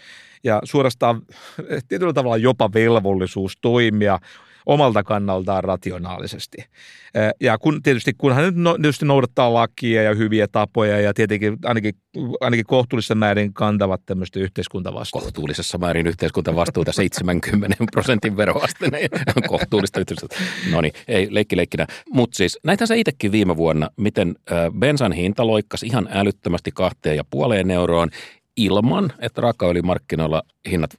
[0.44, 1.22] ja suorastaan
[1.88, 4.18] tietyllä tavalla jopa velvollisuus toimia
[4.66, 6.56] omalta kannaltaan rationaalisesti.
[7.40, 11.94] Ja kun, tietysti kunhan nyt no, tietysti noudattaa lakia ja hyviä tapoja ja tietenkin ainakin,
[12.40, 15.24] ainakin kohtuullisessa määrin kantavat tämmöistä yhteiskuntavastuuta.
[15.24, 18.90] Kohtuullisessa määrin yhteiskuntavastuuta 70 prosentin veroaste,
[19.48, 20.36] kohtuullista yhteiskunta.
[20.70, 21.86] No niin, ei leikki leikkinä.
[22.12, 24.34] Mutta siis näitä sä itsekin viime vuonna, miten
[24.78, 28.10] bensan hinta loikkasi ihan älyttömästi kahteen ja puoleen euroon
[28.56, 30.90] ilman, että raakaöljymarkkinoilla hinnat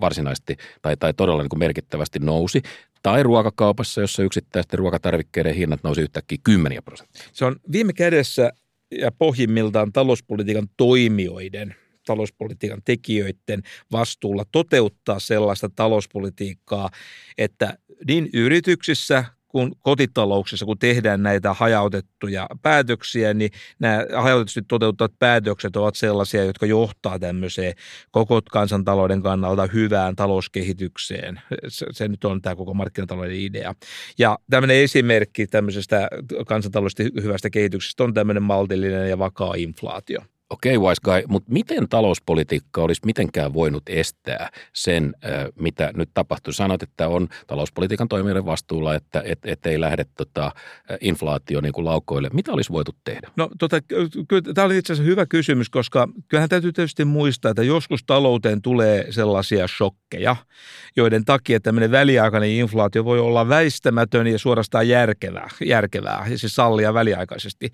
[0.00, 2.62] varsinaisesti tai, tai todella niin kuin merkittävästi nousi.
[3.04, 7.22] Tai ruokakaupassa, jossa yksittäisten ruokatarvikkeiden hinnat nousi yhtäkkiä kymmeniä prosenttia.
[7.32, 8.52] Se on viime kädessä
[8.90, 11.74] ja pohjimmiltaan talouspolitiikan toimijoiden
[12.06, 13.62] talouspolitiikan tekijöiden
[13.92, 16.90] vastuulla toteuttaa sellaista talouspolitiikkaa,
[17.38, 25.76] että niin yrityksissä kun kotitalouksissa, kun tehdään näitä hajautettuja päätöksiä, niin nämä hajautetusti toteuttavat päätökset
[25.76, 27.72] ovat sellaisia, jotka johtaa tämmöiseen
[28.10, 31.40] koko kansantalouden kannalta hyvään talouskehitykseen.
[31.68, 33.74] Se, se nyt on tämä koko markkinatalouden idea.
[34.18, 36.08] Ja tämmöinen esimerkki tämmöisestä
[36.46, 40.20] kansantaloudellisesti hyvästä kehityksestä on tämmöinen maltillinen ja vakaa inflaatio.
[40.54, 45.14] Okei, okay, wise guy, mutta miten talouspolitiikka olisi mitenkään voinut estää sen,
[45.58, 46.52] mitä nyt tapahtui?
[46.52, 50.52] Sanoit, että on talouspolitiikan toimijoiden vastuulla, että et, et ei lähde tota,
[51.00, 52.30] inflaatio niin kuin laukoille.
[52.32, 53.30] Mitä olisi voitu tehdä?
[53.36, 53.80] No tota,
[54.28, 58.62] kyllä, tämä oli itse asiassa hyvä kysymys, koska kyllähän täytyy tietysti muistaa, että joskus talouteen
[58.62, 60.36] tulee sellaisia shokkeja,
[60.96, 67.72] joiden takia tämmöinen väliaikainen inflaatio voi olla väistämätön ja suorastaan järkevää, järkevää siis sallia väliaikaisesti.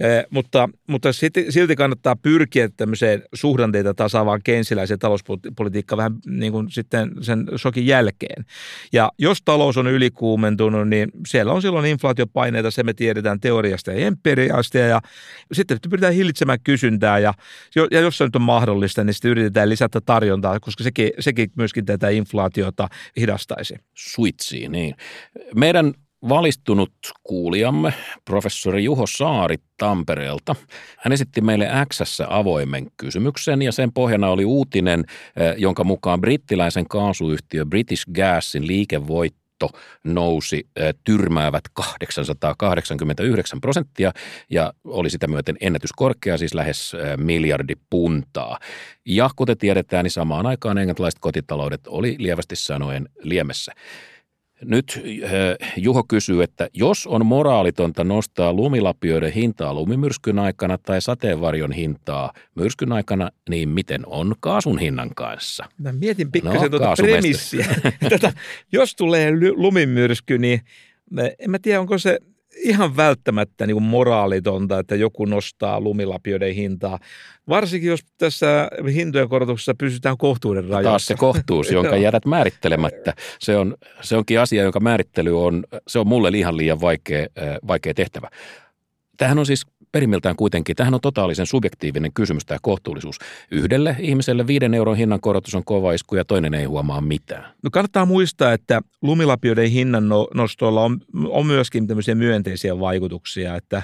[0.00, 1.08] Eh, mutta, mutta
[1.48, 8.44] silti kannattaa pyrkiä tämmöiseen suhdanteita tasaavaan kensiläiseen talouspolitiikkaan vähän niin kuin sitten sen shokin jälkeen.
[8.92, 14.06] Ja jos talous on ylikuumentunut, niin siellä on silloin inflaatiopaineita, se me tiedetään teoriasta ja
[14.06, 15.00] empiriasta ja
[15.52, 17.34] sitten pyritään hillitsemään kysyntää ja,
[17.90, 21.86] ja jos se nyt on mahdollista, niin sitten yritetään lisätä tarjontaa, koska sekin, sekin myöskin
[21.86, 23.74] tätä inflaatiota hidastaisi.
[23.94, 24.94] Suitsii, niin.
[25.54, 25.94] Meidän
[26.28, 30.56] valistunut kuulijamme, professori Juho Saari Tampereelta.
[30.98, 35.04] Hän esitti meille x avoimen kysymyksen ja sen pohjana oli uutinen,
[35.36, 39.68] eh, jonka mukaan brittiläisen kaasuyhtiö British Gasin liikevoitto
[40.04, 44.12] nousi eh, tyrmäävät 889 prosenttia
[44.50, 48.58] ja oli sitä myöten ennätyskorkea, siis lähes eh, miljardi puntaa.
[49.06, 53.72] Ja kuten tiedetään, niin samaan aikaan englantilaiset kotitaloudet oli lievästi sanoen liemessä.
[54.64, 61.72] Nyt äh, Juho kysyy, että jos on moraalitonta nostaa lumilapioiden hintaa lumimyrskyn aikana tai sateenvarjon
[61.72, 65.64] hintaa myrskyn aikana, niin miten on kaasun hinnan kanssa?
[65.78, 67.66] Mä mietin pikkasen no, tuota premissiä.
[68.10, 68.32] Tätä,
[68.72, 70.60] jos tulee lumimyrsky, niin
[71.38, 72.18] en mä tiedä, onko se
[72.56, 76.98] ihan välttämättä niin kuin moraalitonta, että joku nostaa lumilapioiden hintaa.
[77.48, 80.90] Varsinkin jos tässä hintojen korotuksessa pysytään kohtuuden rajassa.
[80.90, 83.14] Taas se kohtuus, jonka jätät määrittelemättä.
[83.38, 87.56] Se, on, se onkin asia, jonka määrittely on, se on mulle ihan liian vaikea, äh,
[87.66, 88.28] vaikea tehtävä.
[89.16, 93.18] Tähän on siis perimmiltään kuitenkin, tähän on totaalisen subjektiivinen kysymys tämä kohtuullisuus.
[93.50, 97.54] Yhdelle ihmiselle viiden euron hinnan korotus on kova isku ja toinen ei huomaa mitään.
[97.62, 103.82] No kannattaa muistaa, että lumilapioiden hinnan no, nostolla on, on myöskin tämmöisiä myönteisiä vaikutuksia, että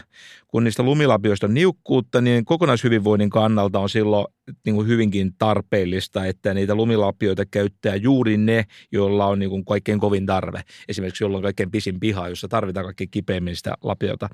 [0.49, 4.27] kun niistä lumilapioista on niukkuutta, niin kokonaishyvinvoinnin kannalta on silloin
[4.67, 10.01] niin kuin hyvinkin tarpeellista, että niitä lumilapioita käyttää juuri ne, joilla on niin kuin kaikkein
[10.01, 10.63] kovin tarve.
[10.89, 14.29] Esimerkiksi jolla on kaikkein pisin piha, jossa tarvitaan kaikkein kipeimmin sitä lapiota.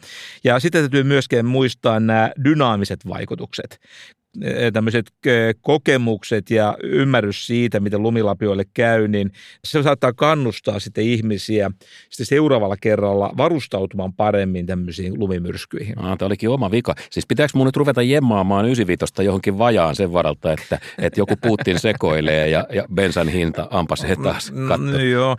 [0.45, 3.79] Ja sitten täytyy myöskin muistaa nämä dynaamiset vaikutukset
[4.73, 5.13] tämmöiset
[5.61, 9.33] kokemukset ja ymmärrys siitä, miten lumilapioille käy, niin
[9.65, 11.71] se saattaa kannustaa sitten ihmisiä
[12.11, 15.99] sitten seuraavalla kerralla varustautumaan paremmin tämmöisiin lumimyrskyihin.
[15.99, 16.95] Ah, tämä olikin oma vika.
[17.11, 21.79] Siis pitääkö mun nyt ruveta jemmaamaan 95 johonkin vajaan sen varalta, että, että joku Putin
[21.79, 24.77] sekoilee ja, ja bensan hinta ampas he taas katto.
[24.77, 25.37] No, joo,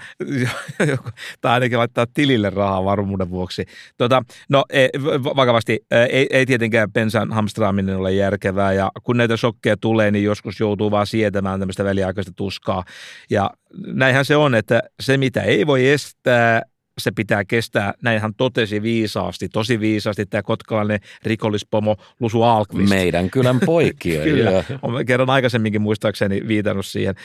[1.42, 3.66] tai ainakin laittaa tilille rahaa varmuuden vuoksi.
[3.98, 4.90] Tota, no ei,
[5.36, 5.80] vakavasti,
[6.10, 10.60] ei, ei tietenkään bensan hamstraaminen ole järkevää ja ja kun näitä shokkeja tulee, niin joskus
[10.60, 12.84] joutuu vaan sietämään tämmöistä väliaikaista tuskaa.
[13.30, 13.50] Ja
[13.88, 16.62] näinhän se on, että se mitä ei voi estää,
[16.98, 22.90] se pitää kestää, näinhän totesi viisaasti, tosi viisaasti tämä kotkalainen rikollispomo Lusu Alkvist.
[22.90, 24.24] Meidän kylän poikia.
[24.24, 27.16] Kyllä, olen kerran aikaisemminkin muistaakseni viitannut siihen.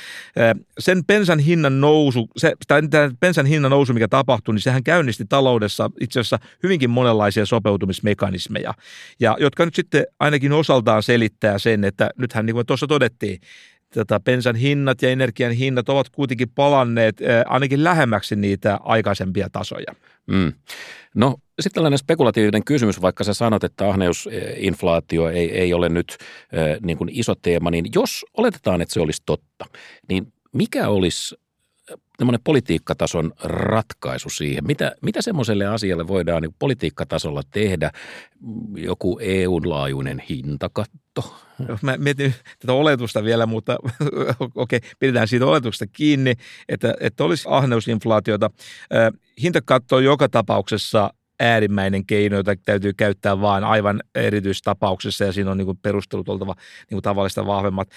[0.79, 5.91] Sen pensan hinnan nousu, se, tämä pensan hinnan nousu, mikä tapahtui, niin sehän käynnisti taloudessa
[6.01, 8.75] itse asiassa hyvinkin monenlaisia sopeutumismekanismeja,
[9.21, 13.41] ja jotka nyt sitten ainakin osaltaan selittää sen, että nythän niin kuin tuossa todettiin,
[13.95, 19.95] tota, bensan hinnat ja energian hinnat ovat kuitenkin palanneet äh, ainakin lähemmäksi niitä aikaisempia tasoja.
[20.27, 20.53] Mm.
[21.15, 26.79] No sitten tällainen spekulatiivinen kysymys, vaikka sä sanot, että ahneusinflaatio ei, ei ole nyt äh,
[26.83, 29.65] niin kuin iso teema, niin jos oletetaan, että se olisi totta,
[30.09, 31.37] niin mikä olisi
[32.19, 34.65] tämmöinen politiikkatason ratkaisu siihen?
[34.67, 37.91] Mitä, mitä semmoiselle asialle voidaan niin politiikkatasolla tehdä?
[38.77, 41.37] Joku EU-laajuinen hintakatto?
[41.83, 43.77] Mä mietin tätä oletusta vielä, mutta
[44.55, 46.35] okei, okay, pidetään siitä oletuksesta kiinni,
[46.69, 48.51] että, että olisi ahneusinflaatiota.
[49.43, 55.59] Hintakatto on joka tapauksessa äärimmäinen keino, jota täytyy käyttää vain aivan erityistapauksessa ja siinä on
[55.59, 56.55] niin perustelut oltava
[56.91, 57.89] niin tavallista vahvemmat.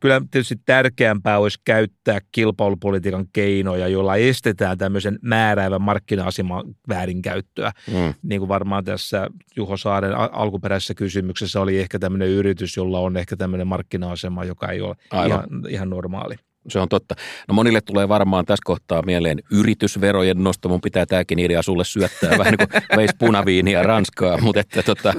[0.00, 7.72] Kyllä tietysti tärkeämpää olisi käyttää kilpailupolitiikan keinoja, joilla estetään tämmöisen määräävän markkina-aseman väärinkäyttöä.
[7.92, 8.14] Mm.
[8.22, 13.36] Niin kuin varmaan tässä Juho Saaren alkuperäisessä kysymyksessä oli ehkä tämmöinen yritys, jolla on ehkä
[13.36, 16.34] tämmöinen markkina-asema, joka ei ole ihan, ihan normaali.
[16.68, 17.14] Se on totta.
[17.48, 20.68] No monille tulee varmaan tässä kohtaa mieleen yritysverojen nosto.
[20.68, 25.14] Mun pitää tämäkin idea sulle syöttää vähän niin kuin veis punaviiniä Ranskaa, mutta, että, tota,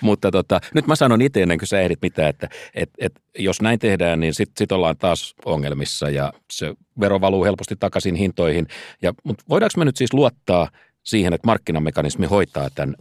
[0.00, 3.62] mutta tota, nyt mä sanon itse ennen kuin sä ehdit mitään, että et, et, jos
[3.62, 8.66] näin tehdään, niin sitten sit ollaan taas ongelmissa ja se vero valuu helposti takaisin hintoihin.
[9.02, 10.68] Ja, mutta voidaanko me nyt siis luottaa
[11.02, 12.94] siihen, että markkinamekanismi hoitaa tämän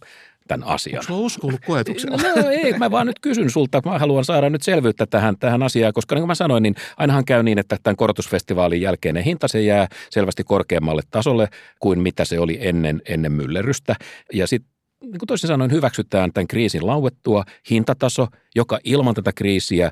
[0.50, 1.04] tämän asian.
[1.10, 2.18] Onko usko ollut koetuksella?
[2.18, 3.82] No ei, mä vaan nyt kysyn sulta.
[3.86, 7.26] Mä haluan saada nyt selvyyttä tähän, tähän asiaan, koska niin kuin mä sanoin, niin ainahan
[7.26, 11.48] käy niin, että tämän korotusfestivaalin jälkeinen hinta se jää selvästi korkeammalle tasolle
[11.80, 13.96] kuin mitä se oli ennen, ennen myllerrystä.
[14.34, 19.92] Ja sitten niin kuin toisin sanoen hyväksytään tämän kriisin lauettua hintataso, joka ilman tätä kriisiä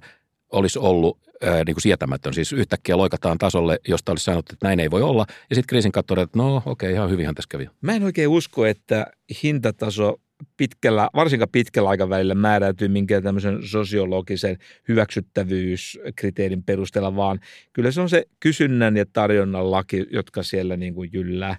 [0.51, 2.33] olisi ollut ää, niin kuin sietämätön.
[2.33, 5.25] Siis yhtäkkiä loikataan tasolle, josta olisi sanottu, että näin ei voi olla.
[5.29, 7.69] Ja sitten kriisin katsoo, että no okei, okay, ihan hyvinhän tässä kävi.
[7.81, 9.07] Mä en oikein usko, että
[9.43, 10.19] hintataso
[10.57, 17.39] pitkällä, varsinkaan pitkällä aikavälillä määräytyy minkään tämmöisen sosiologisen hyväksyttävyyskriteerin perusteella, vaan
[17.73, 21.57] kyllä se on se kysynnän ja tarjonnan laki, jotka siellä niin kuin jyllää.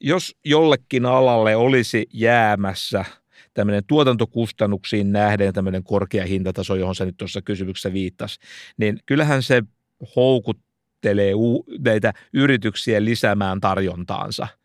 [0.00, 3.04] Jos jollekin alalle olisi jäämässä
[3.54, 8.40] tämmöinen tuotantokustannuksiin nähden tämmöinen korkea hintataso, johon se nyt tuossa kysymyksessä viittasi,
[8.76, 9.62] niin kyllähän se
[10.16, 11.32] houkuttelee
[11.78, 14.48] näitä yrityksiä lisäämään tarjontaansa–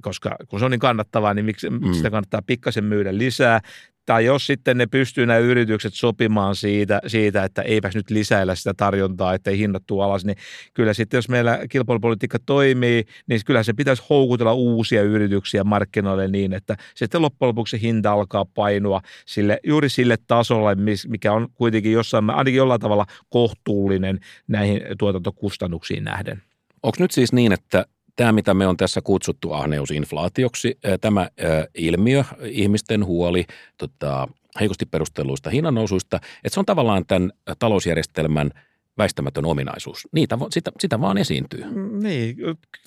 [0.00, 1.92] koska kun se on niin kannattavaa, niin miksi mm.
[1.92, 3.60] sitä kannattaa pikkasen myydä lisää.
[4.06, 8.74] Tai jos sitten ne pystyy nämä yritykset sopimaan siitä, siitä, että eipäs nyt lisäillä sitä
[8.76, 10.36] tarjontaa, ettei hinnat tuu alas, niin
[10.74, 16.52] kyllä sitten jos meillä kilpailupolitiikka toimii, niin kyllä se pitäisi houkutella uusia yrityksiä markkinoille niin,
[16.52, 20.76] että sitten loppujen lopuksi hinta alkaa painua sille, juuri sille tasolle,
[21.08, 26.42] mikä on kuitenkin jossain, ainakin jollain tavalla kohtuullinen näihin tuotantokustannuksiin nähden.
[26.82, 27.84] Onko nyt siis niin, että
[28.18, 31.28] tämä, mitä me on tässä kutsuttu ahneusinflaatioksi, tämä
[31.74, 33.44] ilmiö, ihmisten huoli
[33.78, 34.28] tota,
[34.60, 38.50] heikosti perustelluista hinnannousuista, että se on tavallaan tämän talousjärjestelmän
[38.98, 40.08] väistämätön ominaisuus.
[40.12, 41.64] Niitä, sitä, sitä vaan esiintyy.
[41.64, 42.36] Mm, niin,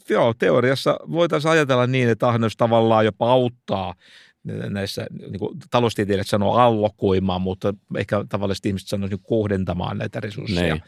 [0.10, 3.94] joo, teoriassa voitaisiin ajatella niin, että ahneus tavallaan jopa auttaa
[4.44, 10.76] näissä niin kuin taloustieteilijät sanoo allokoimaan, mutta ehkä tavallisesti ihmiset sanoisivat niin kohdentamaan näitä resursseja.
[10.76, 10.84] Nein.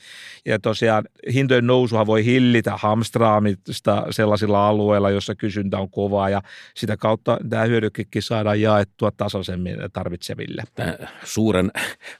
[0.46, 6.42] Ja tosiaan hintojen nousuhan voi hillitä hamstraamista sellaisilla alueilla, jossa kysyntä on kovaa ja
[6.76, 10.64] sitä kautta tämä hyödykekin saadaan jaettua tasaisemmin tarvitseville.
[10.76, 11.72] Tämän suuren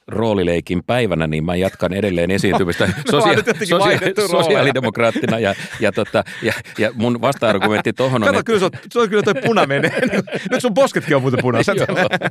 [0.08, 6.92] roolileikin päivänä, niin mä jatkan edelleen esiintymistä sosia- sosia- sosiaalidemokraattina ja, ja, tota, ja, ja
[6.96, 8.28] mun vasta-argumentti tuohon on...
[8.28, 8.44] Kato, että...
[8.44, 9.92] kyllä se on, se on kyllä toi puna menee.
[10.52, 11.78] Nyt sun posketkin on muuten punaiset.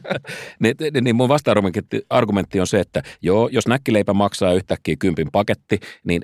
[0.61, 6.23] niin, niin mun vasta-argumentti on se, että joo, jos näkkileipä maksaa yhtäkkiä kympin paketti, niin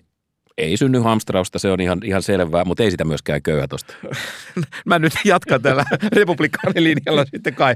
[0.59, 3.95] ei synny hamstrausta, se on ihan, ihan selvää, mutta ei sitä myöskään köyhä tuosta.
[4.87, 5.85] Mä nyt jatkan tällä
[6.17, 7.75] republikaanilinjalla sitten kai.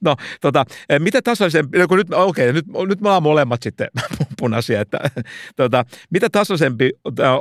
[0.00, 0.64] No, tota,
[0.98, 3.88] mitä tasaisempi, no kun nyt, okei, nyt, nyt me ollaan molemmat sitten
[4.38, 4.98] punaisia, että
[5.56, 6.90] tota, mitä tasaisempi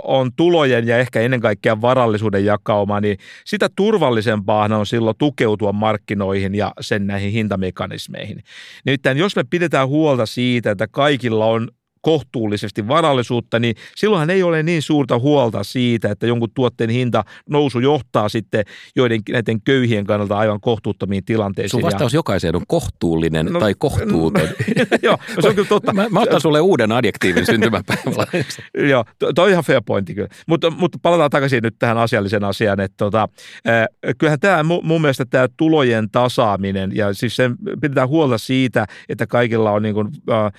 [0.04, 6.56] on tulojen ja ehkä ennen kaikkea varallisuuden jakauma, niin sitä turvallisempaa on silloin tukeutua markkinoihin
[6.56, 8.44] ja sen näihin hintamekanismeihin.
[8.86, 11.68] Nimittäin jos me pidetään huolta siitä, että kaikilla on
[12.02, 17.80] kohtuullisesti varallisuutta, niin silloinhan ei ole niin suurta huolta siitä, että jonkun tuotteen hinta nousu
[17.80, 21.70] johtaa sitten joiden näiden köyhien kannalta aivan kohtuuttuuttoin tilanteisiin.
[21.70, 22.18] Sun vastaus ja...
[22.18, 24.48] jokaiseen on kohtuullinen no, tai kohtuuton.
[25.04, 25.94] joo, no se on kyllä totta.
[25.94, 28.28] Mä, mä otan sulle uuden adjektiivin syntymäpäivällä.
[28.92, 30.30] joo, toi on ihan fair pointti kyllä.
[30.48, 33.30] Mutta, mutta palataan takaisin nyt tähän asiallisen asiaan, että tota,
[33.68, 39.28] äh, kyllähän tämä mun mielestä tämä tulojen tasaaminen ja siis sen pidetään huolta siitä, että
[39.28, 40.52] kaikilla on niin kuin, äh,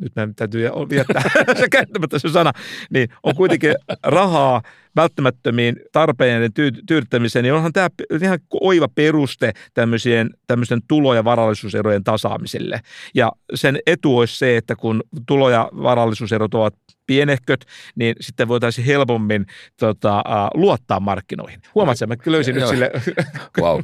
[0.00, 1.22] nyt mä täytyy viettää
[1.60, 2.52] se käyttämättä se sana,
[2.90, 4.62] niin on kuitenkin rahaa
[4.96, 6.52] välttämättömiin tarpeiden
[6.86, 7.88] tyydyttämiseen, niin onhan tämä
[8.22, 12.80] ihan oiva peruste tämmöisien, tämmöisten tulo- ja varallisuuserojen tasaamiselle.
[13.14, 16.74] Ja sen etu olisi se, että kun tulo- ja varallisuuserot ovat
[17.06, 17.64] pienehköt,
[17.94, 19.46] niin sitten voitaisiin helpommin
[19.80, 20.22] tota,
[20.54, 21.60] luottaa markkinoihin.
[21.74, 22.90] Huomaatko, mä löysin nyt sille...
[23.60, 23.80] wow,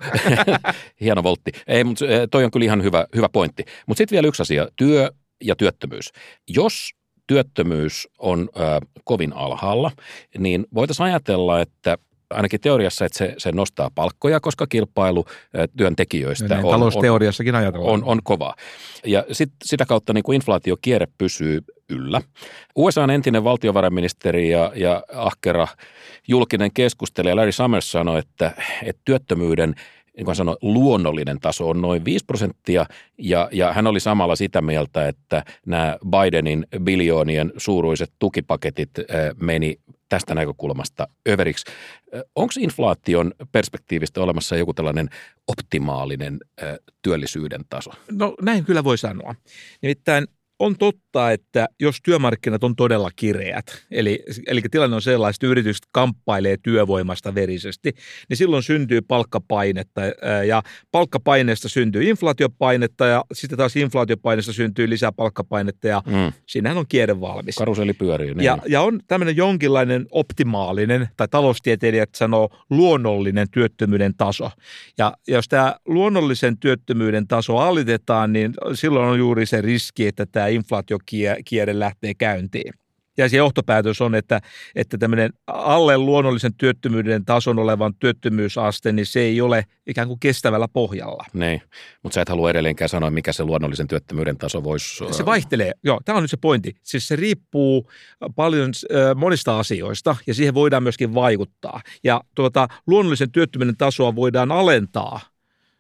[1.01, 1.51] hieno voltti.
[1.67, 3.65] Ei, mutta toi on kyllä ihan hyvä, hyvä pointti.
[3.87, 5.11] Mutta sitten vielä yksi asia, työ
[5.45, 6.13] ja työttömyys.
[6.49, 6.91] Jos
[7.27, 8.61] työttömyys on ö,
[9.05, 9.91] kovin alhaalla,
[10.39, 11.99] niin voitaisiin ajatella, että
[12.31, 15.25] ainakin teoriassa, että se, se nostaa palkkoja, koska kilpailu
[15.77, 18.55] työntekijöistä on, talousteoriassakin on, on, on kova.
[19.05, 22.21] Ja sit, sitä kautta niin kuin inflaatiokierre pysyy yllä.
[22.77, 25.69] USA on entinen valtiovarainministeri ja, ja ahkera
[26.29, 29.75] julkinen keskustelija Larry Summers sanoi, että, että työttömyyden–
[30.19, 32.87] niin kuin sanoi, luonnollinen taso on noin 5 prosenttia,
[33.19, 38.91] ja, ja hän oli samalla sitä mieltä, että nämä Bidenin biljoonien suuruiset tukipaketit
[39.41, 41.73] meni tästä näkökulmasta överiksi.
[42.35, 45.09] Onko inflaation perspektiivistä olemassa joku tällainen
[45.49, 46.39] optimaalinen
[47.03, 47.91] työllisyyden taso?
[48.13, 49.35] No näin kyllä voi sanoa.
[49.83, 50.27] Nimittäin
[50.59, 55.87] on totta, että jos työmarkkinat on todella kireät, eli, eli tilanne on sellainen, että yritykset
[55.93, 57.93] kamppailee työvoimasta verisesti,
[58.29, 60.01] niin silloin syntyy palkkapainetta
[60.47, 66.33] ja palkkapaineesta syntyy inflaatiopainetta ja sitten taas inflaatiopaineesta syntyy lisää palkkapainetta ja mm.
[66.47, 67.57] siinähän on kierre valmis.
[67.57, 68.35] Karuseli pyörii.
[68.35, 68.45] Niin.
[68.45, 74.51] Ja, ja on tämmöinen jonkinlainen optimaalinen, tai taloustieteilijät sanoo luonnollinen työttömyyden taso.
[74.99, 80.48] Ja jos tämä luonnollisen työttömyyden taso alitetaan, niin silloin on juuri se riski, että tämä
[80.49, 82.73] inflaatiokierre lähtee käyntiin.
[83.19, 84.41] Ja se johtopäätös on, että,
[84.75, 90.69] että tämmöinen alle luonnollisen työttömyyden tason olevan työttömyysaste, niin se ei ole ikään kuin kestävällä
[90.69, 91.25] pohjalla.
[91.33, 91.63] Niin,
[92.03, 95.05] mutta sä et halua edelleenkään sanoa, mikä se luonnollisen työttömyyden taso voisi...
[95.11, 96.77] Se vaihtelee, joo, tämä on nyt se pointti.
[96.83, 97.91] Siis se riippuu
[98.37, 101.81] paljon äh, monista asioista ja siihen voidaan myöskin vaikuttaa.
[102.05, 105.21] Ja tuota, luonnollisen työttömyyden tasoa voidaan alentaa–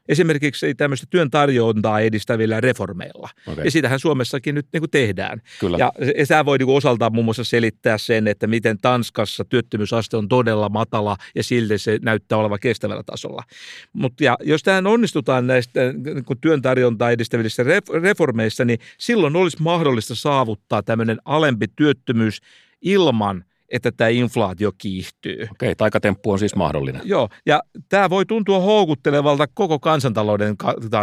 [0.08, 3.28] esimerkiksi tämmöistä työn tarjontaa edistävillä reformeilla.
[3.46, 3.64] Okay.
[3.64, 5.42] Ja sitähän Suomessakin nyt niin kuin tehdään.
[5.60, 5.78] Kyllä.
[5.78, 10.28] Ja, ja tämä voi niin osaltaan muun muassa selittää sen, että miten Tanskassa työttömyysaste on
[10.28, 13.42] todella matala ja silti se näyttää olevan kestävällä tasolla.
[13.92, 17.64] Mutta jos tähän onnistutaan näistä niin kuin työn tarjontaa edistävissä
[18.02, 22.40] reformeissa, niin silloin olisi mahdollista saavuttaa tämmöinen alempi työttömyys
[22.82, 25.48] ilman– että tämä inflaatio kiihtyy.
[25.50, 27.02] Okei, taikatemppu on siis mahdollinen.
[27.04, 30.56] Joo, ja tämä voi tuntua houkuttelevalta koko kansantalouden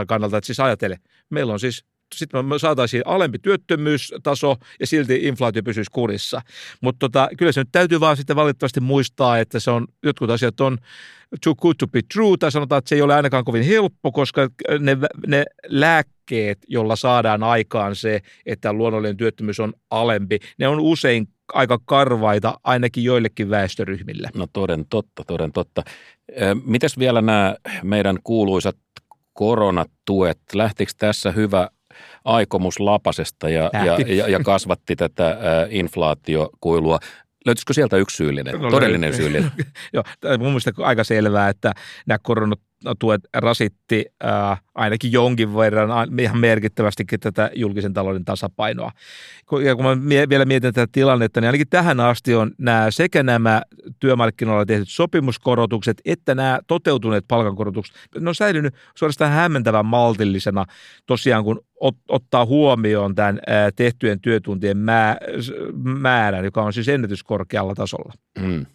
[0.07, 0.97] kannalta, että siis ajatele,
[1.29, 1.85] meillä on siis
[2.15, 6.41] sitten me saataisiin alempi työttömyystaso ja silti inflaatio pysyisi kurissa.
[6.81, 10.61] Mutta tota, kyllä se nyt täytyy vaan sitten valitettavasti muistaa, että se on, jotkut asiat
[10.61, 10.77] on
[11.43, 14.49] too good to be true, tai sanotaan, että se ei ole ainakaan kovin helppo, koska
[14.79, 14.97] ne,
[15.27, 21.79] ne lääkkeet, jolla saadaan aikaan se, että luonnollinen työttömyys on alempi, ne on usein aika
[21.85, 24.29] karvaita ainakin joillekin väestöryhmille.
[24.35, 25.83] No toden totta, toden totta.
[26.65, 28.77] Mites vielä nämä meidän kuuluisat
[29.33, 30.39] koronatuet?
[30.53, 31.69] Lähtikö tässä hyvä
[32.25, 35.37] aikomus lapasesta ja, ja, ja, ja kasvatti tätä
[35.69, 36.99] inflaatiokuilua?
[37.45, 39.51] Löytyisikö sieltä yksi syyllinen, no, todellinen syyllinen?
[39.93, 40.03] Joo,
[40.37, 41.73] mun mielestä aika selvää, että
[42.07, 42.59] nämä koronat
[42.99, 48.91] tuet rasitti ää, ainakin jonkin verran ihan merkittävästikin tätä julkisen talouden tasapainoa.
[49.63, 53.23] Ja kun mä mie- vielä mietin tätä tilannetta, niin ainakin tähän asti on nämä sekä
[53.23, 53.61] nämä
[53.99, 60.65] työmarkkinoilla tehdyt sopimuskorotukset että nämä toteutuneet palkankorotukset, ne on säilynyt suorastaan hämmentävän maltillisena
[61.05, 65.17] tosiaan, kun ot- ottaa huomioon tämän ää, tehtyjen työtuntien mä-
[65.83, 68.13] määrän, joka on siis ennätyskorkealla tasolla.
[68.39, 68.65] Mm.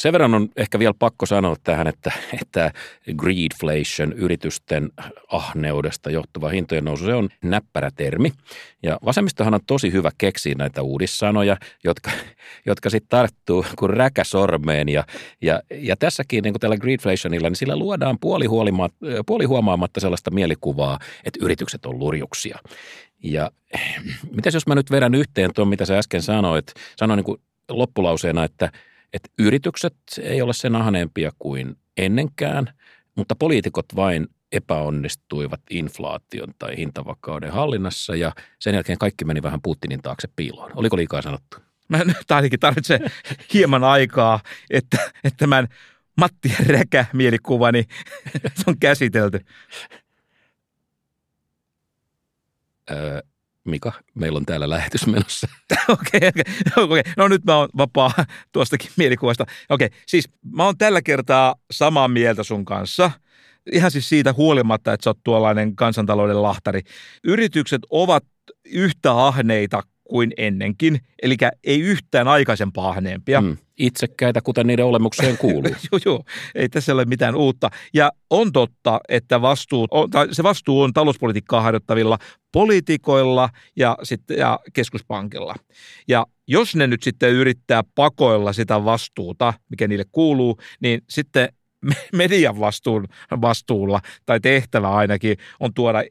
[0.00, 2.72] Sen verran on ehkä vielä pakko sanoa tähän, että, että
[3.16, 4.90] greedflation, yritysten
[5.28, 8.32] ahneudesta johtuva hintojen nousu, se on näppärä termi.
[8.82, 12.10] Ja vasemmistohan on tosi hyvä keksiä näitä uudissanoja, jotka,
[12.66, 14.88] jotka sitten tarttuu kuin räkä sormeen.
[14.88, 15.04] Ja,
[15.42, 18.18] ja, ja tässäkin niin kuin tällä greedflationilla, niin sillä luodaan
[19.26, 22.58] puolihuomaamatta sellaista mielikuvaa, että yritykset on lurjuksia.
[23.22, 23.50] Ja
[24.36, 28.44] mitäs jos mä nyt vedän yhteen tuon, mitä sä äsken sanoit, sanoin niin kuin loppulauseena,
[28.44, 28.70] että–
[29.12, 32.66] että yritykset ei ole sen ahneempia kuin ennenkään,
[33.14, 40.02] mutta poliitikot vain epäonnistuivat inflaation tai hintavakauden hallinnassa ja sen jälkeen kaikki meni vähän Putinin
[40.02, 40.72] taakse piiloon.
[40.74, 41.56] Oliko liikaa sanottu?
[41.88, 43.00] Mä nyt ainakin tarvitsen
[43.54, 44.40] hieman aikaa,
[44.70, 45.68] että, että tämän
[46.16, 47.84] Matti Räkä mielikuvani
[48.66, 49.40] on käsitelty.
[52.90, 53.20] Öö,
[53.70, 55.48] Mika, meillä on täällä lähetys menossa.
[55.88, 56.42] Okei, okay,
[56.76, 57.12] okay, okay.
[57.16, 58.12] no nyt mä oon vapaa
[58.52, 59.46] tuostakin mielikuvasta.
[59.68, 63.10] Okei, okay, siis mä oon tällä kertaa samaa mieltä sun kanssa.
[63.72, 66.80] Ihan siis siitä huolimatta, että sä oot tuollainen kansantalouden lahtari.
[67.24, 68.24] Yritykset ovat
[68.64, 73.40] yhtä ahneita kuin ennenkin, eli ei yhtään aikaisempaa ahneempia.
[73.40, 75.74] Mm itsekkäitä, kuten niiden olemukseen kuuluu.
[75.92, 77.70] joo, joo, ei tässä ole mitään uutta.
[77.94, 82.18] Ja on totta, että vastuu, tai se vastuu on talouspolitiikkaa harjoittavilla
[82.52, 85.54] poliitikoilla ja, sitten, ja keskuspankilla.
[86.08, 91.48] Ja jos ne nyt sitten yrittää pakoilla sitä vastuuta, mikä niille kuuluu, niin sitten
[92.12, 93.06] median vastuun,
[93.40, 96.02] vastuulla tai tehtävä ainakin on tuoda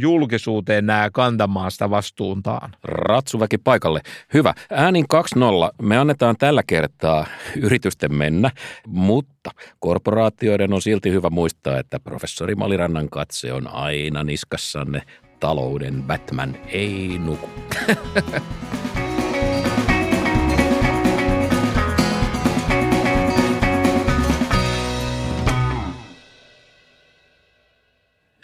[0.00, 2.72] julkisuuteen nämä kantamaan sitä vastuuntaan.
[2.82, 4.00] Ratsuväki paikalle.
[4.34, 4.54] Hyvä.
[4.70, 5.04] Äänin
[5.38, 5.38] 2-0.
[5.82, 7.26] Me annetaan tällä kertaa
[7.56, 8.50] yritysten mennä,
[8.86, 15.02] mutta korporaatioiden on silti hyvä muistaa, että professori Malirannan katse on aina niskassanne.
[15.40, 17.50] Talouden Batman ei nuku.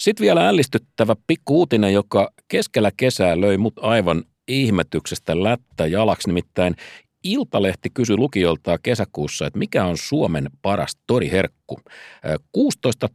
[0.03, 6.29] Sitten vielä ällistyttävä pikkuutinen, joka keskellä kesää löi mut aivan ihmetyksestä lättä jalaksi.
[6.29, 6.77] Nimittäin
[7.25, 11.81] Iltalehti kysyi lukijoiltaan kesäkuussa, että mikä on Suomen paras toriherkku.
[12.53, 13.09] 16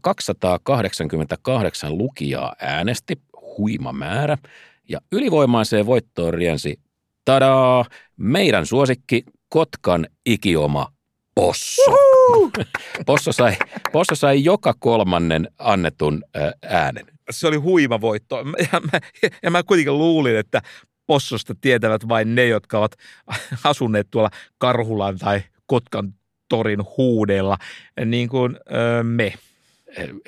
[0.00, 3.20] 288 lukijaa äänesti,
[3.58, 4.38] huima määrä.
[4.88, 6.80] Ja ylivoimaiseen voittoon riensi,
[7.24, 7.84] tadaa,
[8.16, 10.92] meidän suosikki Kotkan ikioma
[11.34, 12.09] Posso.
[13.06, 13.56] Posso sai,
[13.92, 16.22] Posso sai joka kolmannen annetun
[16.62, 17.06] äänen.
[17.30, 18.36] Se oli huima voitto.
[18.72, 19.00] Ja mä,
[19.42, 20.62] ja mä kuitenkin luulin, että
[21.06, 22.92] Possosta tietävät vain ne, jotka ovat
[23.64, 26.14] asuneet tuolla Karhulan tai Kotkan
[26.48, 27.58] torin huudella,
[28.04, 29.34] niin kuin öö, me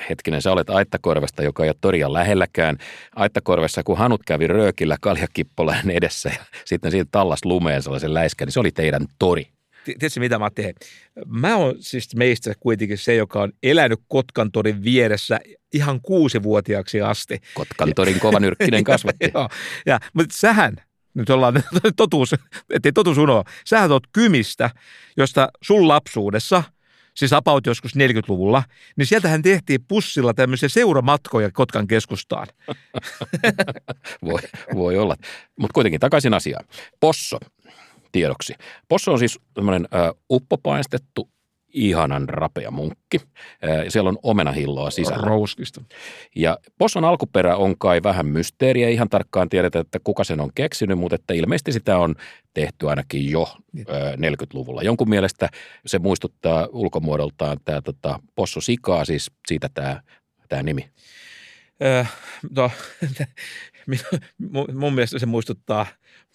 [0.09, 2.79] hetkinen, sä olet Aittakorvesta, joka ei ole toria lähelläkään.
[3.17, 8.53] Aittakorvessa, kun Hanut kävi röökillä kaljakippolaan edessä ja sitten siitä tallas lumeen sellaisen läiskän, niin
[8.53, 9.52] se oli teidän tori.
[9.85, 10.65] Tiedätkö mitä Matti?
[10.65, 10.75] Hei.
[11.27, 15.41] Mä oon siis meistä kuitenkin se, joka on elänyt Kotkantorin vieressä
[15.73, 17.41] ihan kuusivuotiaaksi asti.
[17.55, 19.31] Kotkantorin kovanyrkkinen kasvatti.
[19.35, 19.49] Joo,
[19.87, 20.77] ja, mutta sähän,
[21.15, 21.63] nyt ollaan
[21.97, 22.35] totuus,
[22.71, 24.71] ettei totuus unoa, sähän oot kymistä,
[25.17, 26.63] josta sun lapsuudessa–
[27.15, 28.63] siis apaut joskus 40-luvulla,
[28.97, 32.47] niin sieltähän tehtiin pussilla tämmöisiä seuramatkoja Kotkan keskustaan.
[34.25, 34.41] voi,
[34.75, 35.17] voi olla.
[35.57, 36.65] Mutta kuitenkin takaisin asiaan.
[37.01, 37.39] Posso
[38.13, 38.55] tiedoksi.
[38.89, 39.89] Posso on siis tämmöinen
[40.31, 41.29] uppopaistettu
[41.73, 43.21] ihanan rapea munkki.
[43.89, 45.27] Siellä on omenahilloa sisällä.
[45.27, 45.83] Rouskista.
[46.37, 48.89] Ja Posson alkuperä on kai vähän mysteeriä.
[48.89, 52.15] Ihan tarkkaan tiedetä, että kuka sen on keksinyt, mutta että ilmeisesti sitä on
[52.55, 53.57] tehty ainakin jo
[54.17, 54.81] 40-luvulla.
[54.81, 54.87] Niin.
[54.87, 55.49] Jonkun mielestä
[55.87, 60.03] se muistuttaa ulkomuodoltaan tämä tota, Posso Sikaa, siis siitä tämä,
[60.49, 60.89] tämä nimi.
[61.83, 62.05] Öö,
[62.57, 62.71] no,
[64.81, 65.87] mun mielestä se muistuttaa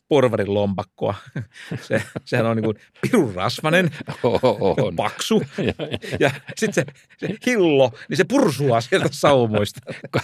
[0.10, 1.16] porvarin lompakkoa.
[1.82, 3.92] Se, sehän on niin kuin pirun rasvanen,
[4.24, 4.96] on.
[4.96, 5.44] paksu
[6.20, 6.86] ja sitten se,
[7.18, 9.80] se hillo, niin se pursuaa sieltä saumoista.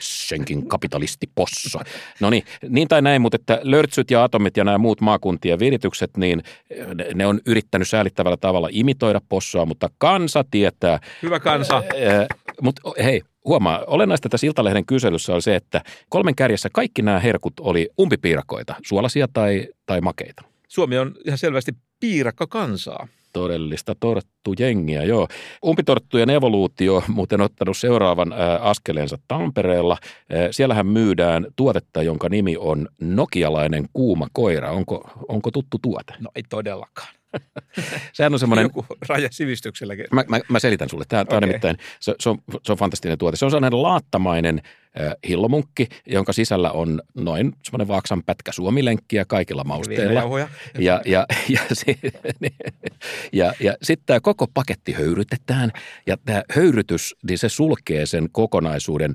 [0.00, 1.80] Senkin kapitalisti posso.
[2.20, 6.16] No niin, niin tai näin, mutta että lörtsyt ja atomit ja nämä muut maakuntien viritykset,
[6.16, 6.42] niin
[7.14, 10.98] ne on yrittänyt säälittävällä tavalla imitoida possoa, mutta kansa tietää.
[11.22, 11.76] Hyvä kansa.
[11.76, 12.26] Äh,
[12.62, 17.60] mutta hei, huomaa, olennaista tässä Iltalehden kyselyssä oli se, että kolmen kärjessä kaikki nämä herkut
[17.60, 20.42] oli umpipiirakoita, suolaisia tai, tai makeita.
[20.68, 23.08] Suomi on ihan selvästi piirakka kansaa.
[23.32, 25.28] Todellista torttujengiä, joo.
[25.66, 29.96] Umpitorttujen evoluutio muuten ottanut seuraavan ää, askeleensa Tampereella.
[30.30, 34.70] Ää, siellähän myydään tuotetta, jonka nimi on nokialainen kuuma koira.
[34.70, 36.14] Onko, onko tuttu tuote?
[36.20, 37.19] No ei todellakaan.
[38.12, 38.62] Sehän on semmoinen...
[38.62, 40.06] Joku raja sivistykselläkin.
[40.12, 41.04] Mä, mä, mä selitän sulle.
[41.08, 41.36] Tämä, okay.
[41.36, 43.36] on nimittäin, se, se, on, se on fantastinen tuote.
[43.36, 44.62] Se on sellainen laattamainen
[45.00, 50.20] äh, hillomunkki, jonka sisällä on noin semmoinen vaaksan pätkä suomilenkkiä kaikilla mausteilla.
[50.20, 51.26] Ja, ja, ja,
[52.40, 52.50] ja,
[53.32, 55.72] ja, ja sitten tämä koko paketti höyrytetään.
[56.06, 59.14] Ja tämä höyrytys, niin se sulkee sen kokonaisuuden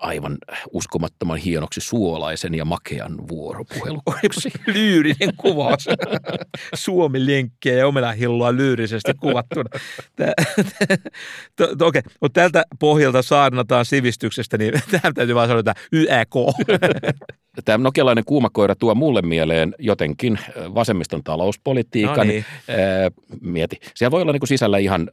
[0.00, 0.38] aivan
[0.72, 4.50] uskomattoman hienoksi suolaisen ja makean vuoropuheluksi.
[4.66, 5.86] Lyyrinen kuvaus.
[6.74, 9.70] Suomi lenkkejä ja omenahilloa lyyrisesti kuvattuna.
[11.60, 12.02] Okei, okay.
[12.20, 16.34] mutta tältä pohjalta saarnataan sivistyksestä, niin tähän täytyy vaan sanoa, että YEK.
[17.64, 20.38] Tämä nokialainen kuumakoira tuo mulle mieleen jotenkin
[20.74, 22.16] vasemmiston talouspolitiikan.
[22.16, 22.44] No niin.
[23.40, 25.10] mieti, siellä voi olla niin kuin sisällä ihan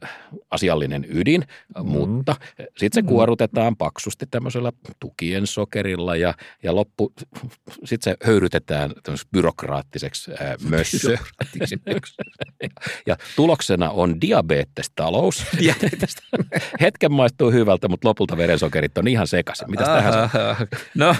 [0.50, 1.44] asiallinen ydin,
[1.78, 1.86] mm.
[1.86, 2.36] mutta
[2.76, 3.08] sitten se mm.
[3.08, 7.12] kuorutetaan paksusti tämmöisellä tukien sokerilla ja, ja loppu,
[7.84, 8.92] sitten se höyrytetään
[9.32, 11.16] byrokraattiseksi ää, mössö.
[11.60, 11.66] ja,
[13.06, 15.44] ja tuloksena on diabetestalous.
[15.60, 16.16] Diabetes.
[16.80, 19.70] Hetken maistuu hyvältä, mutta lopulta verensokerit on ihan sekaisin.
[19.70, 20.14] Mitäs tähän
[20.94, 21.16] no,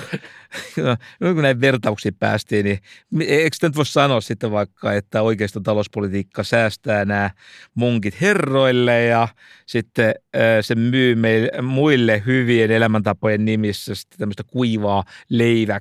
[1.34, 2.80] kun näin vertauksiin päästiin, niin
[3.20, 7.30] eikö nyt voi sanoa sitten vaikka, että oikeiston talouspolitiikka säästää nämä
[7.74, 9.28] munkit herroille ja
[9.66, 10.14] sitten
[10.60, 15.80] se myy meille, muille hyvien elämäntapojen nimissä sitten tämmöistä kuivaa leivä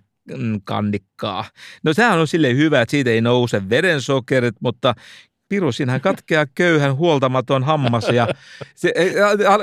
[0.63, 1.45] kannikkaa.
[1.83, 4.95] No sehän on silleen hyvä, että siitä ei nouse verensokerit, mutta
[5.49, 8.27] Piru, siinähän katkeaa köyhän huoltamaton hammas ja
[8.75, 8.93] se,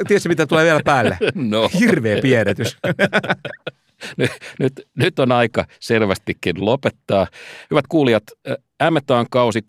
[0.09, 1.19] tiedätkö mitä tulee vielä päälle?
[1.35, 1.71] No.
[1.81, 2.77] Hirveä piirretys.
[4.17, 7.27] nyt, nyt, nyt on aika selvästikin lopettaa.
[7.71, 8.23] Hyvät kuulijat,
[8.83, 9.65] Ämmetaan kausi 2023-2024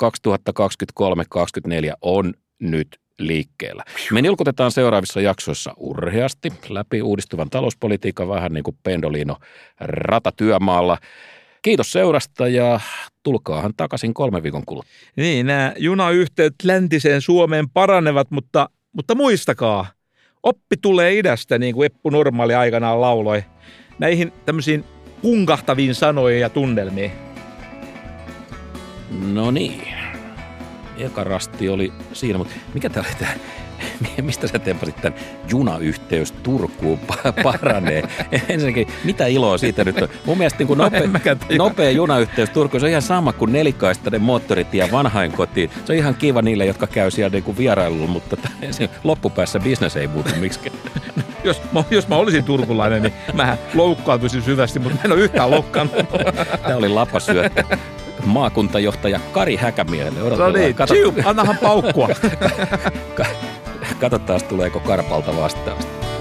[2.01, 3.83] on nyt liikkeellä.
[4.11, 9.37] Me nilkutetaan seuraavissa jaksoissa urheasti läpi uudistuvan talouspolitiikan vähän niin kuin Pendolino
[9.79, 10.97] ratatyömaalla.
[11.61, 12.79] Kiitos seurasta ja
[13.23, 14.93] tulkaahan takaisin kolme viikon kuluttua.
[15.15, 19.85] Niin, nämä junayhteydet läntiseen Suomeen paranevat, mutta, mutta muistakaa,
[20.43, 23.43] oppi tulee idästä, niin kuin Eppu Normaali aikanaan lauloi
[23.99, 24.85] näihin tämmöisiin
[25.21, 27.11] kunkahtaviin sanoihin ja tunnelmiin?
[29.33, 29.87] No niin.
[30.97, 33.31] Eka rasti oli siinä, mutta mikä tämä oli tämä
[34.21, 35.19] mistä sä tempasit tämän
[35.49, 36.99] junayhteys Turkuun
[37.43, 38.03] paranee?
[38.49, 40.09] Ensinnäkin, mitä iloa siitä nyt on?
[40.25, 44.91] Mun mielestä niin kuin nopea, nopea junayhteys Turkuun, se on ihan sama kuin nelikaistainen moottoritie
[44.91, 45.69] vanhain kotiin.
[45.85, 48.37] Se on ihan kiva niille, jotka käy siellä niin kuin vierailulla, mutta
[49.03, 50.75] loppupäässä bisnes ei muutu miksikään.
[51.43, 55.51] jos, mä, jos mä olisin turkulainen, niin mä loukkaantuisin syvästi, mutta mä en ole yhtään
[55.51, 56.09] loukkaantunut.
[56.63, 57.63] Tämä oli lapasyöttö
[58.25, 60.19] maakuntajohtaja Kari Häkämiehelle.
[60.37, 60.93] No niin, Kato...
[61.25, 62.09] annahan paukkua.
[63.99, 66.14] Katsotaan, tuleeko Karpalta vastausta.